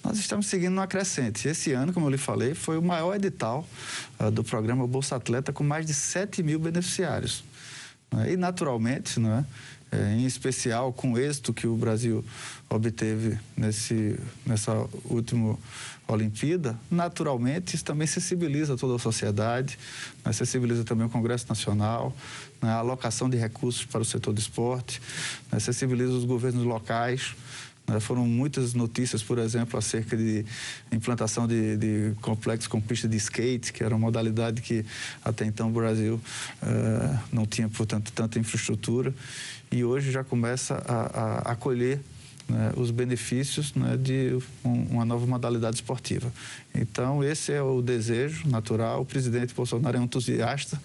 Nós 0.03 0.19
estamos 0.19 0.47
seguindo 0.47 0.73
uma 0.73 0.87
crescente. 0.87 1.47
Esse 1.47 1.73
ano, 1.73 1.93
como 1.93 2.07
eu 2.07 2.11
lhe 2.11 2.17
falei, 2.17 2.55
foi 2.55 2.79
o 2.79 2.83
maior 2.83 3.15
edital 3.15 3.69
uh, 4.19 4.31
do 4.31 4.43
programa 4.43 4.87
Bolsa 4.87 5.17
Atleta 5.17 5.53
com 5.53 5.63
mais 5.63 5.85
de 5.85 5.93
7 5.93 6.43
mil 6.43 6.59
beneficiários. 6.59 7.45
Né? 8.13 8.33
E, 8.33 8.37
naturalmente, 8.37 9.19
né, 9.21 9.45
é, 9.93 10.15
em 10.15 10.25
especial 10.25 10.93
com 10.93 11.13
o 11.13 11.19
êxito 11.19 11.53
que 11.53 11.67
o 11.67 11.77
Brasil 11.77 12.25
obteve 12.69 13.39
nesse, 13.57 14.19
nessa 14.47 14.73
última 15.05 15.59
Olimpíada, 16.07 16.79
naturalmente 16.91 17.75
isso 17.75 17.85
também 17.85 18.07
sensibiliza 18.07 18.77
toda 18.77 18.97
a 18.97 18.99
sociedade, 18.99 19.79
né, 20.25 20.33
sensibiliza 20.33 20.85
também 20.85 21.07
o 21.07 21.11
Congresso 21.11 21.47
Nacional, 21.49 22.15
né, 22.61 22.69
a 22.71 22.77
alocação 22.77 23.29
de 23.29 23.37
recursos 23.37 23.85
para 23.85 24.01
o 24.01 24.05
setor 24.05 24.33
do 24.33 24.41
esporte, 24.41 25.01
né, 25.51 25.59
sensibiliza 25.59 26.13
os 26.13 26.25
governos 26.25 26.65
locais. 26.65 27.35
Né, 27.91 27.99
foram 27.99 28.25
muitas 28.25 28.73
notícias, 28.73 29.21
por 29.21 29.39
exemplo, 29.39 29.77
acerca 29.77 30.17
de 30.17 30.45
implantação 30.93 31.49
de, 31.49 31.77
de 31.77 32.13
complexos 32.21 32.69
com 32.69 32.81
pista 32.81 33.09
de 33.09 33.17
skate, 33.17 33.73
que 33.73 33.83
era 33.83 33.95
uma 33.95 34.07
modalidade 34.07 34.63
que 34.63 34.85
até 35.25 35.45
então 35.45 35.69
o 35.69 35.73
Brasil 35.73 36.21
uh, 36.63 37.19
não 37.33 37.45
tinha, 37.45 37.69
portanto, 37.69 38.13
tanta 38.13 38.39
infraestrutura. 38.39 39.13
E 39.73 39.85
hoje 39.85 40.13
já 40.13 40.23
começa 40.23 40.75
a, 40.87 41.51
a 41.51 41.57
né, 42.49 42.73
os 42.77 42.91
benefícios 42.91 43.75
né, 43.75 43.97
de 43.97 44.39
um, 44.65 44.83
uma 44.91 45.05
nova 45.05 45.27
modalidade 45.27 45.77
esportiva. 45.77 46.33
Então, 46.75 47.25
esse 47.25 47.53
é 47.53 47.63
o 47.63 47.81
desejo 47.81 48.49
natural. 48.49 49.03
O 49.03 49.05
presidente 49.05 49.55
Bolsonaro 49.55 49.97
é 49.97 50.01
um 50.01 50.05
entusiasta 50.05 50.81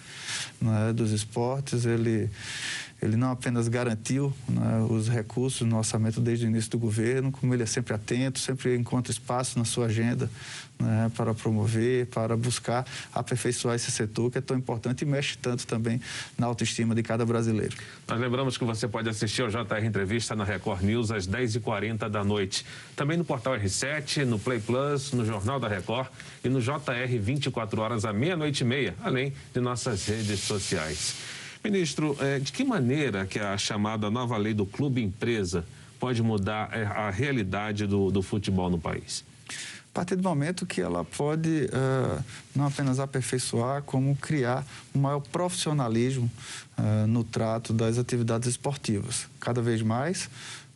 né, 0.60 0.92
dos 0.92 1.12
esportes, 1.12 1.84
ele 1.84 2.30
ele 3.00 3.16
não 3.16 3.30
apenas 3.30 3.68
garantiu 3.68 4.32
né, 4.48 4.86
os 4.88 5.08
recursos 5.08 5.66
no 5.66 5.76
orçamento 5.76 6.20
desde 6.20 6.46
o 6.46 6.48
início 6.48 6.70
do 6.70 6.78
governo, 6.78 7.30
como 7.30 7.52
ele 7.52 7.62
é 7.62 7.66
sempre 7.66 7.94
atento, 7.94 8.38
sempre 8.38 8.74
encontra 8.76 9.12
espaço 9.12 9.58
na 9.58 9.64
sua 9.64 9.86
agenda 9.86 10.30
né, 10.78 11.10
para 11.14 11.34
promover, 11.34 12.06
para 12.06 12.36
buscar 12.36 12.86
aperfeiçoar 13.12 13.74
esse 13.74 13.90
setor 13.90 14.30
que 14.30 14.38
é 14.38 14.40
tão 14.40 14.56
importante 14.56 15.02
e 15.02 15.04
mexe 15.04 15.36
tanto 15.36 15.66
também 15.66 16.00
na 16.38 16.46
autoestima 16.46 16.94
de 16.94 17.02
cada 17.02 17.24
brasileiro. 17.24 17.76
Nós 18.08 18.18
lembramos 18.18 18.56
que 18.56 18.64
você 18.64 18.88
pode 18.88 19.08
assistir 19.08 19.42
ao 19.42 19.48
JR 19.48 19.84
Entrevista 19.84 20.34
na 20.34 20.44
Record 20.44 20.82
News 20.82 21.10
às 21.10 21.26
10h40 21.26 22.08
da 22.08 22.24
noite. 22.24 22.64
Também 22.94 23.16
no 23.16 23.24
portal 23.24 23.58
R7, 23.58 24.24
no 24.24 24.38
Play 24.38 24.60
Plus, 24.60 25.12
no 25.12 25.24
Jornal 25.24 25.60
da 25.60 25.68
Record 25.68 26.08
e 26.42 26.48
no 26.48 26.60
JR 26.60 27.18
24 27.20 27.80
horas 27.80 28.04
à 28.04 28.12
meia-noite 28.12 28.62
e 28.62 28.66
meia, 28.66 28.94
além 29.02 29.32
de 29.52 29.60
nossas 29.60 30.06
redes 30.06 30.40
sociais. 30.40 31.14
Ministro, 31.64 32.16
eh, 32.20 32.38
de 32.38 32.52
que 32.52 32.64
maneira 32.64 33.26
que 33.26 33.38
a 33.38 33.56
chamada 33.58 34.10
nova 34.10 34.36
lei 34.36 34.54
do 34.54 34.66
clube 34.66 35.02
empresa 35.02 35.64
pode 35.98 36.22
mudar 36.22 36.70
eh, 36.72 36.84
a 36.84 37.10
realidade 37.10 37.86
do, 37.86 38.10
do 38.10 38.22
futebol 38.22 38.70
no 38.70 38.78
país? 38.78 39.24
A 39.90 39.94
partir 39.96 40.16
do 40.16 40.22
momento 40.22 40.66
que 40.66 40.82
ela 40.82 41.02
pode 41.04 41.70
uh, 41.72 42.22
não 42.54 42.66
apenas 42.66 43.00
aperfeiçoar, 43.00 43.82
como 43.82 44.14
criar 44.14 44.62
um 44.94 45.00
maior 45.00 45.20
profissionalismo 45.20 46.30
uh, 46.76 47.06
no 47.06 47.24
trato 47.24 47.72
das 47.72 47.96
atividades 47.96 48.46
esportivas. 48.46 49.26
Cada 49.40 49.62
vez 49.62 49.80
mais, 49.80 50.28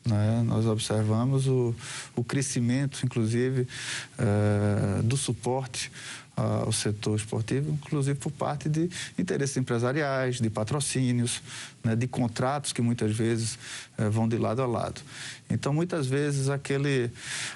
né, 0.06 0.42
nós 0.46 0.64
observamos 0.64 1.46
o, 1.46 1.74
o 2.16 2.24
crescimento, 2.24 3.00
inclusive, 3.04 3.68
uh, 4.18 5.02
do 5.02 5.18
suporte 5.18 5.92
ao 6.40 6.72
setor 6.72 7.16
esportivo, 7.16 7.72
inclusive 7.72 8.18
por 8.18 8.32
parte 8.32 8.68
de 8.68 8.88
interesses 9.18 9.56
empresariais, 9.56 10.40
de 10.40 10.50
patrocínios, 10.50 11.42
né, 11.82 11.96
de 11.96 12.06
contratos 12.06 12.72
que 12.72 12.82
muitas 12.82 13.14
vezes 13.16 13.58
eh, 13.98 14.08
vão 14.08 14.28
de 14.28 14.36
lado 14.36 14.62
a 14.62 14.66
lado. 14.66 15.00
Então, 15.50 15.72
muitas 15.72 16.06
vezes, 16.06 16.48
aquele, 16.48 17.10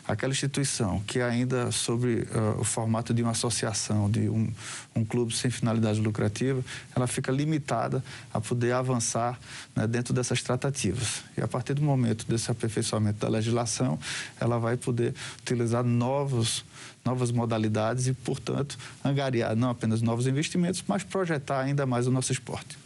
aquela 0.06 0.32
instituição 0.32 1.00
que 1.06 1.20
ainda 1.20 1.70
sobre 1.70 2.22
uh, 2.22 2.60
o 2.60 2.64
formato 2.64 3.14
de 3.14 3.22
uma 3.22 3.30
associação, 3.30 4.10
de 4.10 4.28
um, 4.28 4.50
um 4.96 5.04
clube 5.04 5.32
sem 5.32 5.50
finalidade 5.50 6.00
lucrativa, 6.00 6.62
ela 6.94 7.06
fica 7.06 7.30
limitada 7.30 8.02
a 8.32 8.40
poder 8.40 8.72
avançar 8.72 9.38
né, 9.76 9.86
dentro 9.86 10.12
dessas 10.12 10.42
tratativas. 10.42 11.22
E 11.38 11.40
a 11.40 11.46
partir 11.46 11.74
do 11.74 11.82
momento 11.82 12.26
desse 12.26 12.50
aperfeiçoamento 12.50 13.20
da 13.20 13.28
legislação, 13.28 13.98
ela 14.40 14.58
vai 14.58 14.76
poder 14.76 15.14
utilizar 15.40 15.84
novos 15.84 16.64
novas 17.04 17.30
modalidades 17.30 18.06
e, 18.06 18.14
portanto, 18.14 18.78
angariar 19.04 19.54
não 19.54 19.70
apenas 19.70 20.00
novos 20.00 20.26
investimentos, 20.26 20.82
mas 20.86 21.02
projetar 21.02 21.60
ainda 21.60 21.84
mais 21.84 22.06
o 22.06 22.10
nosso 22.10 22.32
esporte. 22.32 22.78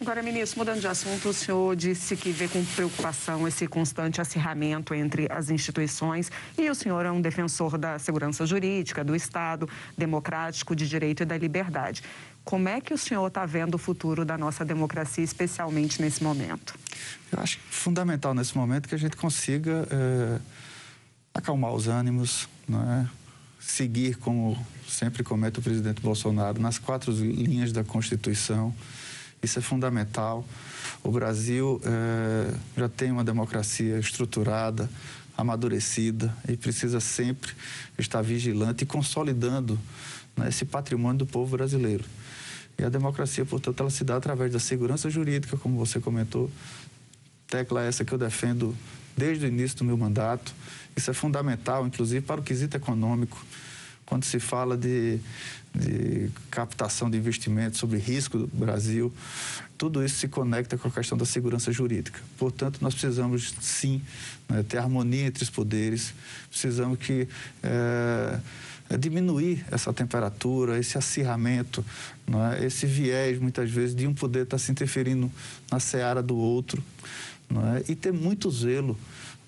Agora, 0.00 0.22
ministro, 0.22 0.60
mudando 0.60 0.80
de 0.80 0.86
assunto, 0.86 1.28
o 1.28 1.32
senhor 1.32 1.74
disse 1.74 2.16
que 2.16 2.30
vê 2.30 2.46
com 2.46 2.64
preocupação 2.64 3.48
esse 3.48 3.66
constante 3.66 4.20
acirramento 4.20 4.94
entre 4.94 5.26
as 5.28 5.50
instituições 5.50 6.30
e 6.56 6.70
o 6.70 6.74
senhor 6.74 7.04
é 7.04 7.10
um 7.10 7.20
defensor 7.20 7.76
da 7.76 7.98
segurança 7.98 8.46
jurídica, 8.46 9.02
do 9.02 9.16
Estado 9.16 9.68
democrático, 9.96 10.76
de 10.76 10.88
direito 10.88 11.24
e 11.24 11.26
da 11.26 11.36
liberdade. 11.36 12.04
Como 12.44 12.68
é 12.68 12.80
que 12.80 12.94
o 12.94 12.98
senhor 12.98 13.26
está 13.26 13.44
vendo 13.44 13.74
o 13.74 13.78
futuro 13.78 14.24
da 14.24 14.38
nossa 14.38 14.64
democracia, 14.64 15.24
especialmente 15.24 16.00
nesse 16.00 16.22
momento? 16.22 16.78
Eu 17.32 17.40
acho 17.42 17.58
fundamental 17.68 18.32
nesse 18.32 18.56
momento 18.56 18.88
que 18.88 18.94
a 18.94 18.98
gente 18.98 19.16
consiga 19.16 19.86
é, 19.90 20.38
acalmar 21.34 21.72
os 21.72 21.88
ânimos, 21.88 22.48
não 22.68 22.80
é? 22.88 23.08
Seguir, 23.70 24.16
como 24.16 24.56
sempre 24.88 25.22
comete 25.22 25.58
o 25.58 25.62
presidente 25.62 26.00
Bolsonaro, 26.00 26.60
nas 26.60 26.78
quatro 26.78 27.12
linhas 27.12 27.70
da 27.70 27.84
Constituição. 27.84 28.74
Isso 29.42 29.58
é 29.58 29.62
fundamental. 29.62 30.44
O 31.04 31.12
Brasil 31.12 31.80
eh, 31.84 32.54
já 32.76 32.88
tem 32.88 33.12
uma 33.12 33.22
democracia 33.22 33.98
estruturada, 33.98 34.90
amadurecida 35.36 36.34
e 36.48 36.56
precisa 36.56 36.98
sempre 36.98 37.52
estar 37.96 38.22
vigilante 38.22 38.82
e 38.82 38.86
consolidando 38.86 39.78
né, 40.36 40.48
esse 40.48 40.64
patrimônio 40.64 41.18
do 41.18 41.26
povo 41.26 41.56
brasileiro. 41.56 42.04
E 42.76 42.84
a 42.84 42.88
democracia, 42.88 43.44
portanto, 43.44 43.80
ela 43.80 43.90
se 43.90 44.02
dá 44.02 44.16
através 44.16 44.52
da 44.52 44.58
segurança 44.58 45.10
jurídica, 45.10 45.56
como 45.56 45.76
você 45.76 46.00
comentou, 46.00 46.50
tecla 47.46 47.82
essa 47.82 48.04
que 48.04 48.12
eu 48.12 48.18
defendo 48.18 48.74
desde 49.16 49.44
o 49.44 49.48
início 49.48 49.78
do 49.78 49.84
meu 49.84 49.96
mandato. 49.96 50.54
Isso 50.98 51.12
é 51.12 51.14
fundamental, 51.14 51.86
inclusive, 51.86 52.20
para 52.20 52.40
o 52.40 52.44
quesito 52.44 52.76
econômico. 52.76 53.40
Quando 54.04 54.24
se 54.24 54.40
fala 54.40 54.76
de, 54.76 55.20
de 55.72 56.28
captação 56.50 57.08
de 57.08 57.16
investimentos 57.16 57.78
sobre 57.78 57.98
risco 57.98 58.36
do 58.36 58.48
Brasil, 58.48 59.14
tudo 59.76 60.04
isso 60.04 60.16
se 60.16 60.26
conecta 60.26 60.76
com 60.76 60.88
a 60.88 60.90
questão 60.90 61.16
da 61.16 61.24
segurança 61.24 61.70
jurídica. 61.70 62.20
Portanto, 62.36 62.78
nós 62.80 62.94
precisamos, 62.94 63.54
sim, 63.60 64.02
né, 64.48 64.64
ter 64.64 64.78
harmonia 64.78 65.26
entre 65.26 65.44
os 65.44 65.50
poderes, 65.50 66.12
precisamos 66.50 66.98
que. 66.98 67.28
É, 67.62 68.40
diminuir 68.98 69.66
essa 69.70 69.92
temperatura, 69.92 70.78
esse 70.78 70.96
acirramento, 70.96 71.84
é? 72.56 72.64
esse 72.64 72.86
viés, 72.86 73.38
muitas 73.38 73.70
vezes, 73.70 73.94
de 73.94 74.06
um 74.06 74.14
poder 74.14 74.44
estar 74.44 74.56
se 74.56 74.72
interferindo 74.72 75.30
na 75.70 75.78
seara 75.78 76.22
do 76.22 76.34
outro 76.34 76.82
é? 77.76 77.92
e 77.92 77.94
ter 77.94 78.14
muito 78.14 78.50
zelo 78.50 78.98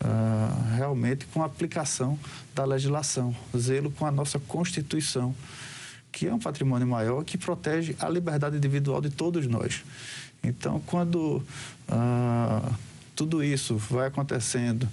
uh, 0.02 0.76
realmente 0.76 1.26
com 1.26 1.42
a 1.42 1.46
aplicação 1.46 2.18
da 2.54 2.64
legislação, 2.64 3.34
zelo 3.56 3.90
com 3.90 4.06
a 4.06 4.10
nossa 4.10 4.38
Constituição, 4.38 5.34
que 6.12 6.26
é 6.26 6.34
um 6.34 6.38
patrimônio 6.38 6.86
maior 6.86 7.24
que 7.24 7.38
protege 7.38 7.94
a 7.98 8.08
liberdade 8.08 8.56
individual 8.56 9.00
de 9.00 9.10
todos 9.10 9.46
nós. 9.46 9.82
Então, 10.42 10.80
quando 10.86 11.42
ah, 11.88 12.72
tudo 13.14 13.44
isso 13.44 13.76
vai 13.76 14.06
acontecendo 14.06 14.88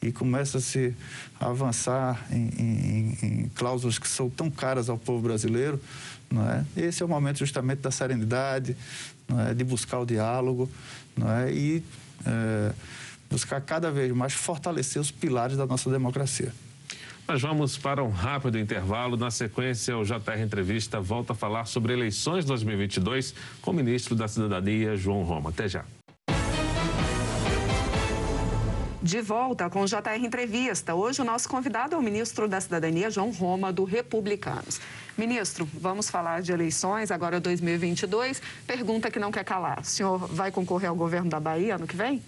e 0.00 0.12
começa 0.12 0.58
a 0.58 0.60
se 0.60 0.94
avançar 1.40 2.24
em, 2.30 2.48
em, 2.58 3.18
em, 3.22 3.48
cláusulas 3.54 3.98
que 3.98 4.06
são 4.06 4.28
tão 4.30 4.50
caras 4.50 4.88
ao 4.88 4.98
povo 4.98 5.22
brasileiro, 5.22 5.80
não 6.30 6.48
é? 6.48 6.64
esse 6.76 7.02
é 7.02 7.06
o 7.06 7.08
momento 7.08 7.38
justamente 7.38 7.80
da 7.80 7.90
serenidade, 7.90 8.76
é? 9.48 9.54
de 9.54 9.64
buscar 9.64 9.98
o 9.98 10.06
diálogo 10.06 10.70
não 11.16 11.30
é? 11.30 11.52
e 11.52 11.82
é, 12.26 12.72
buscar 13.34 13.60
cada 13.60 13.90
vez 13.90 14.12
mais 14.12 14.32
fortalecer 14.32 15.02
os 15.02 15.10
pilares 15.10 15.56
da 15.56 15.66
nossa 15.66 15.90
democracia. 15.90 16.52
Nós 17.26 17.42
vamos 17.42 17.76
para 17.76 18.04
um 18.04 18.10
rápido 18.10 18.58
intervalo. 18.58 19.16
Na 19.16 19.30
sequência, 19.30 19.96
o 19.96 20.04
JR 20.04 20.38
Entrevista 20.40 21.00
volta 21.00 21.32
a 21.32 21.36
falar 21.36 21.64
sobre 21.64 21.92
eleições 21.92 22.44
2022 22.44 23.34
com 23.60 23.72
o 23.72 23.74
ministro 23.74 24.14
da 24.14 24.28
Cidadania, 24.28 24.94
João 24.96 25.24
Roma. 25.24 25.50
Até 25.50 25.66
já. 25.66 25.84
De 29.02 29.20
volta 29.20 29.68
com 29.68 29.82
o 29.82 29.86
JR 29.86 30.22
Entrevista. 30.22 30.94
Hoje 30.94 31.20
o 31.20 31.24
nosso 31.24 31.48
convidado 31.48 31.94
é 31.94 31.98
o 31.98 32.02
ministro 32.02 32.46
da 32.46 32.60
Cidadania, 32.60 33.10
João 33.10 33.30
Roma, 33.32 33.72
do 33.72 33.84
Republicanos. 33.84 34.80
Ministro, 35.16 35.68
vamos 35.74 36.08
falar 36.08 36.40
de 36.40 36.52
eleições, 36.52 37.10
agora 37.10 37.40
2022. 37.40 38.40
Pergunta 38.66 39.10
que 39.10 39.18
não 39.18 39.32
quer 39.32 39.44
calar. 39.44 39.80
O 39.80 39.84
senhor 39.84 40.18
vai 40.28 40.50
concorrer 40.52 40.88
ao 40.88 40.96
governo 40.96 41.30
da 41.30 41.40
Bahia 41.40 41.74
ano 41.76 41.86
que 41.86 41.96
vem? 41.96 42.22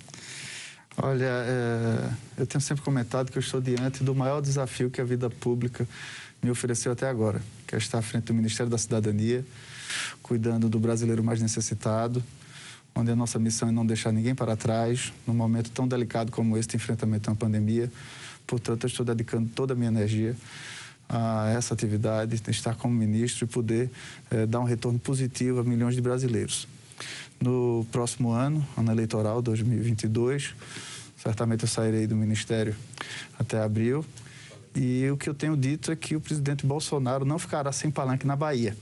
Olha, 0.99 1.25
é, 1.25 2.11
eu 2.39 2.47
tenho 2.47 2.61
sempre 2.61 2.83
comentado 2.83 3.31
que 3.31 3.37
eu 3.37 3.41
estou 3.41 3.61
diante 3.61 4.03
do 4.03 4.15
maior 4.15 4.41
desafio 4.41 4.91
que 4.91 4.99
a 5.01 5.05
vida 5.05 5.29
pública 5.29 5.87
me 6.43 6.51
ofereceu 6.51 6.91
até 6.93 7.07
agora, 7.07 7.43
que 7.67 7.75
é 7.75 7.79
estar 7.79 7.99
à 7.99 8.03
frente 8.03 8.25
do 8.25 8.35
Ministério 8.35 8.71
da 8.71 8.79
Cidadania, 8.79 9.45
cuidando 10.23 10.71
do 10.71 10.79
brasileiro 10.79 11.23
mais 11.23 11.41
necessitado, 11.43 12.25
onde 12.95 13.11
a 13.11 13.17
nossa 13.17 13.39
missão 13.39 13.69
é 13.69 13.73
não 13.73 13.85
deixar 13.85 14.11
ninguém 14.11 14.35
para 14.35 14.57
trás, 14.57 15.13
num 15.27 15.35
momento 15.35 15.71
tão 15.71 15.87
delicado 15.87 16.33
como 16.33 16.57
este, 16.57 16.77
enfrentamento 16.77 17.29
a 17.29 17.33
uma 17.35 17.37
pandemia. 17.37 17.93
Portanto, 18.47 18.85
eu 18.85 18.89
estou 18.89 19.05
dedicando 19.05 19.51
toda 19.55 19.75
a 19.75 19.77
minha 19.77 19.89
energia 19.89 20.35
a 21.09 21.51
essa 21.51 21.75
atividade, 21.75 22.41
estar 22.49 22.75
como 22.75 22.95
ministro 22.95 23.45
e 23.45 23.49
poder 23.49 23.91
é, 24.31 24.47
dar 24.47 24.61
um 24.61 24.65
retorno 24.65 24.99
positivo 24.99 25.61
a 25.61 25.65
milhões 25.65 25.95
de 25.95 26.01
brasileiros. 26.01 26.67
No 27.41 27.87
próximo 27.93 28.31
ano, 28.31 28.67
ano 28.77 28.91
eleitoral 28.91 29.43
2022, 29.43 30.55
certamente 31.17 31.63
eu 31.63 31.69
sairei 31.69 32.07
do 32.07 32.17
ministério 32.17 32.75
até 33.39 33.63
abril. 33.63 34.05
E 34.75 35.09
o 35.11 35.17
que 35.17 35.29
eu 35.29 35.35
tenho 35.35 35.57
dito 35.57 35.91
é 35.91 35.97
que 35.97 36.17
o 36.17 36.21
presidente 36.21 36.67
Bolsonaro 36.67 37.25
não 37.25 37.39
ficará 37.39 37.73
sem 37.73 37.91
palanque 37.91 38.27
na 38.27 38.37
Bahia. 38.37 38.77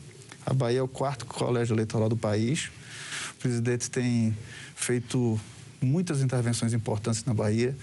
A 0.44 0.52
Bahia 0.52 0.80
é 0.80 0.82
o 0.82 0.88
quarto 0.88 1.24
colégio 1.26 1.74
eleitoral 1.74 2.08
do 2.08 2.16
país. 2.16 2.70
O 3.32 3.34
presidente 3.40 3.90
tem 3.90 4.36
feito 4.74 5.40
muitas 5.80 6.20
intervenções 6.22 6.72
importantes 6.72 7.24
na 7.24 7.34
Bahia, 7.34 7.76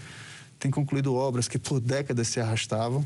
tem 0.60 0.70
concluído 0.70 1.14
obras 1.14 1.48
que 1.48 1.58
por 1.58 1.80
décadas 1.80 2.28
se 2.28 2.40
arrastavam 2.40 3.06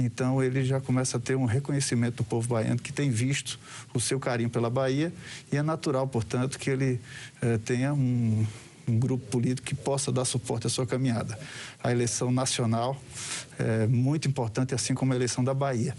então 0.00 0.42
ele 0.42 0.64
já 0.64 0.80
começa 0.80 1.18
a 1.18 1.20
ter 1.20 1.36
um 1.36 1.44
reconhecimento 1.44 2.16
do 2.16 2.24
povo 2.24 2.48
baiano 2.48 2.80
que 2.80 2.92
tem 2.92 3.10
visto 3.10 3.58
o 3.92 4.00
seu 4.00 4.18
carinho 4.18 4.48
pela 4.48 4.70
Bahia 4.70 5.12
e 5.52 5.56
é 5.56 5.62
natural, 5.62 6.08
portanto, 6.08 6.58
que 6.58 6.70
ele 6.70 7.00
eh, 7.42 7.58
tenha 7.58 7.92
um, 7.92 8.46
um 8.88 8.98
grupo 8.98 9.26
político 9.26 9.66
que 9.66 9.74
possa 9.74 10.10
dar 10.10 10.24
suporte 10.24 10.66
à 10.66 10.70
sua 10.70 10.86
caminhada. 10.86 11.38
A 11.82 11.92
eleição 11.92 12.30
nacional 12.30 13.00
é 13.58 13.86
muito 13.86 14.26
importante, 14.26 14.74
assim 14.74 14.94
como 14.94 15.12
a 15.12 15.16
eleição 15.16 15.44
da 15.44 15.52
Bahia. 15.52 15.94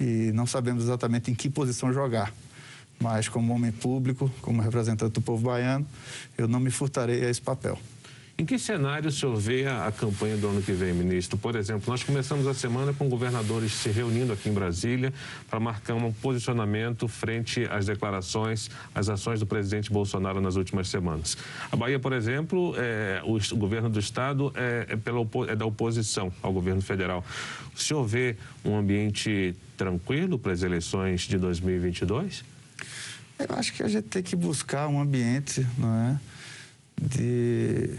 E 0.00 0.30
não 0.32 0.46
sabemos 0.46 0.84
exatamente 0.84 1.30
em 1.30 1.34
que 1.34 1.50
posição 1.50 1.92
jogar. 1.92 2.32
Mas, 3.00 3.28
como 3.28 3.52
homem 3.52 3.70
público, 3.70 4.30
como 4.40 4.60
representante 4.62 5.12
do 5.12 5.20
povo 5.20 5.44
baiano, 5.44 5.86
eu 6.36 6.48
não 6.48 6.58
me 6.58 6.70
furtarei 6.70 7.24
a 7.24 7.30
esse 7.30 7.40
papel. 7.40 7.78
Em 8.40 8.44
que 8.44 8.56
cenário 8.56 9.08
o 9.08 9.10
senhor 9.10 9.34
vê 9.34 9.66
a, 9.66 9.90
campanha 9.90 10.36
do 10.36 10.46
ano 10.46 10.62
que 10.62 10.70
vem, 10.70 10.92
ministro? 10.92 11.36
Por 11.36 11.56
exemplo, 11.56 11.90
nós 11.90 12.04
começamos 12.04 12.46
a 12.46 12.54
semana 12.54 12.94
com 12.94 13.08
governadores 13.08 13.72
se 13.72 13.90
reunindo 13.90 14.32
aqui 14.32 14.48
em 14.48 14.52
Brasília 14.52 15.12
para 15.50 15.58
marcar 15.58 15.94
um 15.94 16.12
posicionamento 16.12 17.08
frente 17.08 17.64
às 17.68 17.86
declarações, 17.86 18.70
às 18.94 19.08
ações 19.08 19.40
do 19.40 19.46
presidente 19.46 19.90
Bolsonaro 19.90 20.40
nas 20.40 20.54
últimas 20.54 20.88
semanas. 20.88 21.36
A 21.72 21.74
Bahia, 21.74 21.98
por 21.98 22.12
exemplo, 22.12 22.74
é, 22.76 23.20
o, 23.24 23.38
o, 23.38 23.56
governo 23.56 23.90
do 23.90 23.98
estado 23.98 24.52
é, 24.54 24.86
é, 24.90 24.96
pela, 24.96 25.26
é 25.48 25.56
da 25.56 25.66
oposição 25.66 26.32
ao 26.40 26.52
governo 26.52 26.80
federal. 26.80 27.24
O 27.74 27.80
senhor 27.80 28.04
vê 28.04 28.36
um 28.64 28.78
ambiente 28.78 29.52
tranquilo 29.76 30.38
para 30.38 30.52
as 30.52 30.62
eleições 30.62 31.22
de 31.22 31.38
2022? 31.38 32.44
Eu 33.36 33.56
acho 33.56 33.72
que 33.72 33.82
a 33.82 33.88
gente 33.88 34.06
tem 34.06 34.22
que 34.22 34.36
buscar 34.36 34.86
um 34.86 35.00
ambiente, 35.00 35.66
não 35.76 35.92
é, 35.92 36.20
de 37.02 37.98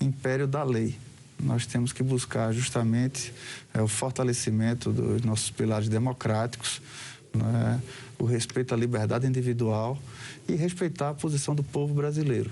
império 0.00 0.46
da 0.46 0.62
lei. 0.62 0.96
Nós 1.38 1.66
temos 1.66 1.92
que 1.92 2.02
buscar 2.02 2.52
justamente 2.52 3.32
é, 3.74 3.82
o 3.82 3.88
fortalecimento 3.88 4.90
dos 4.90 5.22
nossos 5.22 5.50
pilares 5.50 5.88
democráticos, 5.88 6.80
né, 7.34 7.80
o 8.18 8.24
respeito 8.24 8.72
à 8.72 8.76
liberdade 8.76 9.26
individual 9.26 9.98
e 10.48 10.54
respeitar 10.54 11.10
a 11.10 11.14
posição 11.14 11.54
do 11.54 11.62
povo 11.62 11.92
brasileiro. 11.94 12.50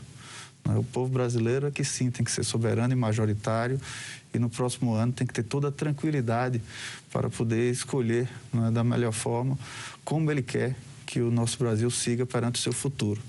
Né. 0.65 0.77
O 0.77 0.85
povo 0.85 1.11
brasileiro 1.11 1.67
é 1.67 1.71
que 1.71 1.85
sim 1.85 2.11
tem 2.11 2.25
que 2.25 2.31
ser 2.31 2.45
soberano 2.45 2.93
e 2.93 2.97
majoritário 2.97 3.81
e 4.35 4.39
no 4.39 4.51
próximo 4.51 4.93
ano 4.95 5.13
tem 5.13 5.27
que 5.27 5.33
ter 5.33 5.45
toda 5.45 5.69
a 5.69 5.73
tranquilidade 5.73 6.61
para 7.11 7.31
poder 7.31 7.71
escolher 7.71 8.29
né, 8.53 8.71
da 8.71 8.85
melhor 8.85 9.13
forma 9.13 9.59
como 10.05 10.31
ele 10.31 10.43
quer 10.43 10.77
que 11.07 11.21
o 11.21 11.31
nosso 11.31 11.59
Brasil 11.59 11.91
siga 11.91 12.27
perante 12.27 12.59
o 12.59 12.63
seu 12.63 12.73
futuro. 12.73 13.21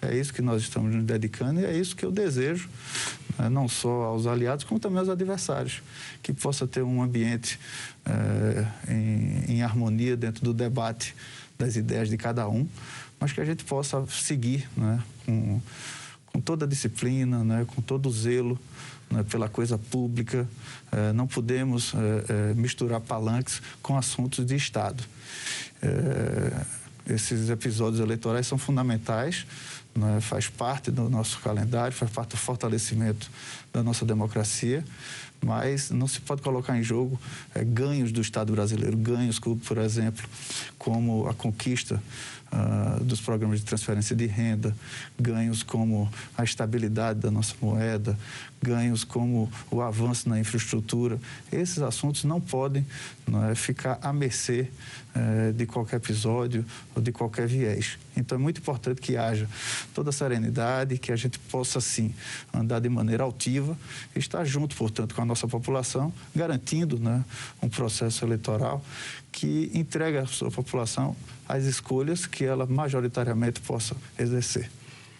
É 0.00 0.16
isso 0.16 0.32
que 0.32 0.40
nós 0.40 0.62
estamos 0.62 0.94
nos 0.94 1.04
dedicando 1.04 1.60
e 1.60 1.64
é 1.64 1.76
isso 1.76 1.96
que 1.96 2.04
eu 2.04 2.12
desejo, 2.12 2.68
né, 3.36 3.48
não 3.48 3.68
só 3.68 4.04
aos 4.04 4.26
aliados, 4.26 4.64
como 4.64 4.78
também 4.78 5.00
aos 5.00 5.08
adversários, 5.08 5.82
que 6.22 6.32
possa 6.32 6.66
ter 6.68 6.82
um 6.82 7.02
ambiente 7.02 7.58
é, 8.04 8.92
em, 8.92 9.54
em, 9.54 9.62
harmonia 9.62 10.16
dentro 10.16 10.44
do 10.44 10.54
debate 10.54 11.16
das 11.58 11.74
ideias 11.74 12.08
de 12.08 12.16
cada 12.16 12.48
um, 12.48 12.66
mas 13.18 13.32
que 13.32 13.40
a 13.40 13.44
gente 13.44 13.64
possa 13.64 14.04
seguir 14.06 14.68
né, 14.76 15.02
com, 15.26 15.60
com 16.26 16.40
toda 16.40 16.64
a 16.64 16.68
disciplina, 16.68 17.42
né, 17.42 17.66
com 17.66 17.82
todo 17.82 18.08
o 18.08 18.12
zelo 18.12 18.58
né, 19.10 19.24
pela 19.24 19.48
coisa 19.48 19.76
pública. 19.76 20.48
É, 20.92 21.12
não 21.12 21.26
podemos 21.26 21.92
é, 22.28 22.54
misturar 22.54 23.00
palanques 23.00 23.60
com 23.82 23.98
assuntos 23.98 24.46
de 24.46 24.54
Estado. 24.54 25.02
esses 27.04 27.50
episódios 27.50 28.00
eleitorais 28.00 28.46
são 28.46 28.58
fundamentais 28.58 29.44
né, 29.98 30.20
faz 30.20 30.48
parte 30.48 30.90
do 30.90 31.10
nosso 31.10 31.38
calendário, 31.40 31.92
faz 31.92 32.10
parte 32.10 32.30
do 32.30 32.36
fortalecimento 32.36 33.30
da 33.72 33.82
nossa 33.82 34.04
democracia, 34.04 34.84
mas 35.44 35.90
não 35.90 36.06
se 36.06 36.20
pode 36.20 36.42
colocar 36.42 36.76
em 36.78 36.82
jogo 36.82 37.18
é, 37.54 37.64
ganhos 37.64 38.12
do 38.12 38.20
Estado 38.20 38.52
brasileiro, 38.52 38.96
ganhos, 38.96 39.38
por 39.38 39.78
exemplo, 39.78 40.24
como 40.78 41.28
a 41.28 41.34
conquista 41.34 42.02
uh, 42.52 43.02
dos 43.04 43.20
programas 43.20 43.60
de 43.60 43.66
transferência 43.66 44.14
de 44.14 44.26
renda, 44.26 44.74
ganhos 45.18 45.62
como 45.62 46.10
a 46.36 46.44
estabilidade 46.44 47.20
da 47.20 47.30
nossa 47.30 47.54
moeda, 47.60 48.18
ganhos 48.62 49.04
como 49.04 49.50
o 49.70 49.80
avanço 49.80 50.28
na 50.28 50.38
infraestrutura. 50.40 51.18
Esses 51.52 51.78
assuntos 51.78 52.24
não 52.24 52.40
podem 52.40 52.86
é, 53.50 53.54
ficar 53.54 53.98
à 54.02 54.12
mercê 54.12 54.68
é, 55.18 55.52
de 55.52 55.66
qualquer 55.66 55.96
episódio 55.96 56.64
ou 56.94 57.02
de 57.02 57.10
qualquer 57.10 57.48
viés. 57.48 57.98
Então 58.16 58.38
é 58.38 58.40
muito 58.40 58.60
importante 58.60 59.00
que 59.00 59.16
haja 59.16 59.48
toda 59.92 60.10
a 60.10 60.12
serenidade, 60.12 60.96
que 60.98 61.10
a 61.10 61.16
gente 61.16 61.38
possa, 61.38 61.80
sim, 61.80 62.14
andar 62.54 62.80
de 62.80 62.88
maneira 62.88 63.24
altiva 63.24 63.76
estar 64.14 64.44
junto, 64.44 64.76
portanto, 64.76 65.14
com 65.14 65.22
a 65.22 65.24
nossa 65.24 65.48
população, 65.48 66.12
garantindo 66.34 66.98
né, 66.98 67.24
um 67.60 67.68
processo 67.68 68.24
eleitoral 68.24 68.84
que 69.32 69.70
entregue 69.74 70.18
à 70.18 70.26
sua 70.26 70.50
população 70.50 71.16
as 71.48 71.64
escolhas 71.64 72.26
que 72.26 72.44
ela 72.44 72.66
majoritariamente 72.66 73.60
possa 73.60 73.96
exercer. 74.18 74.70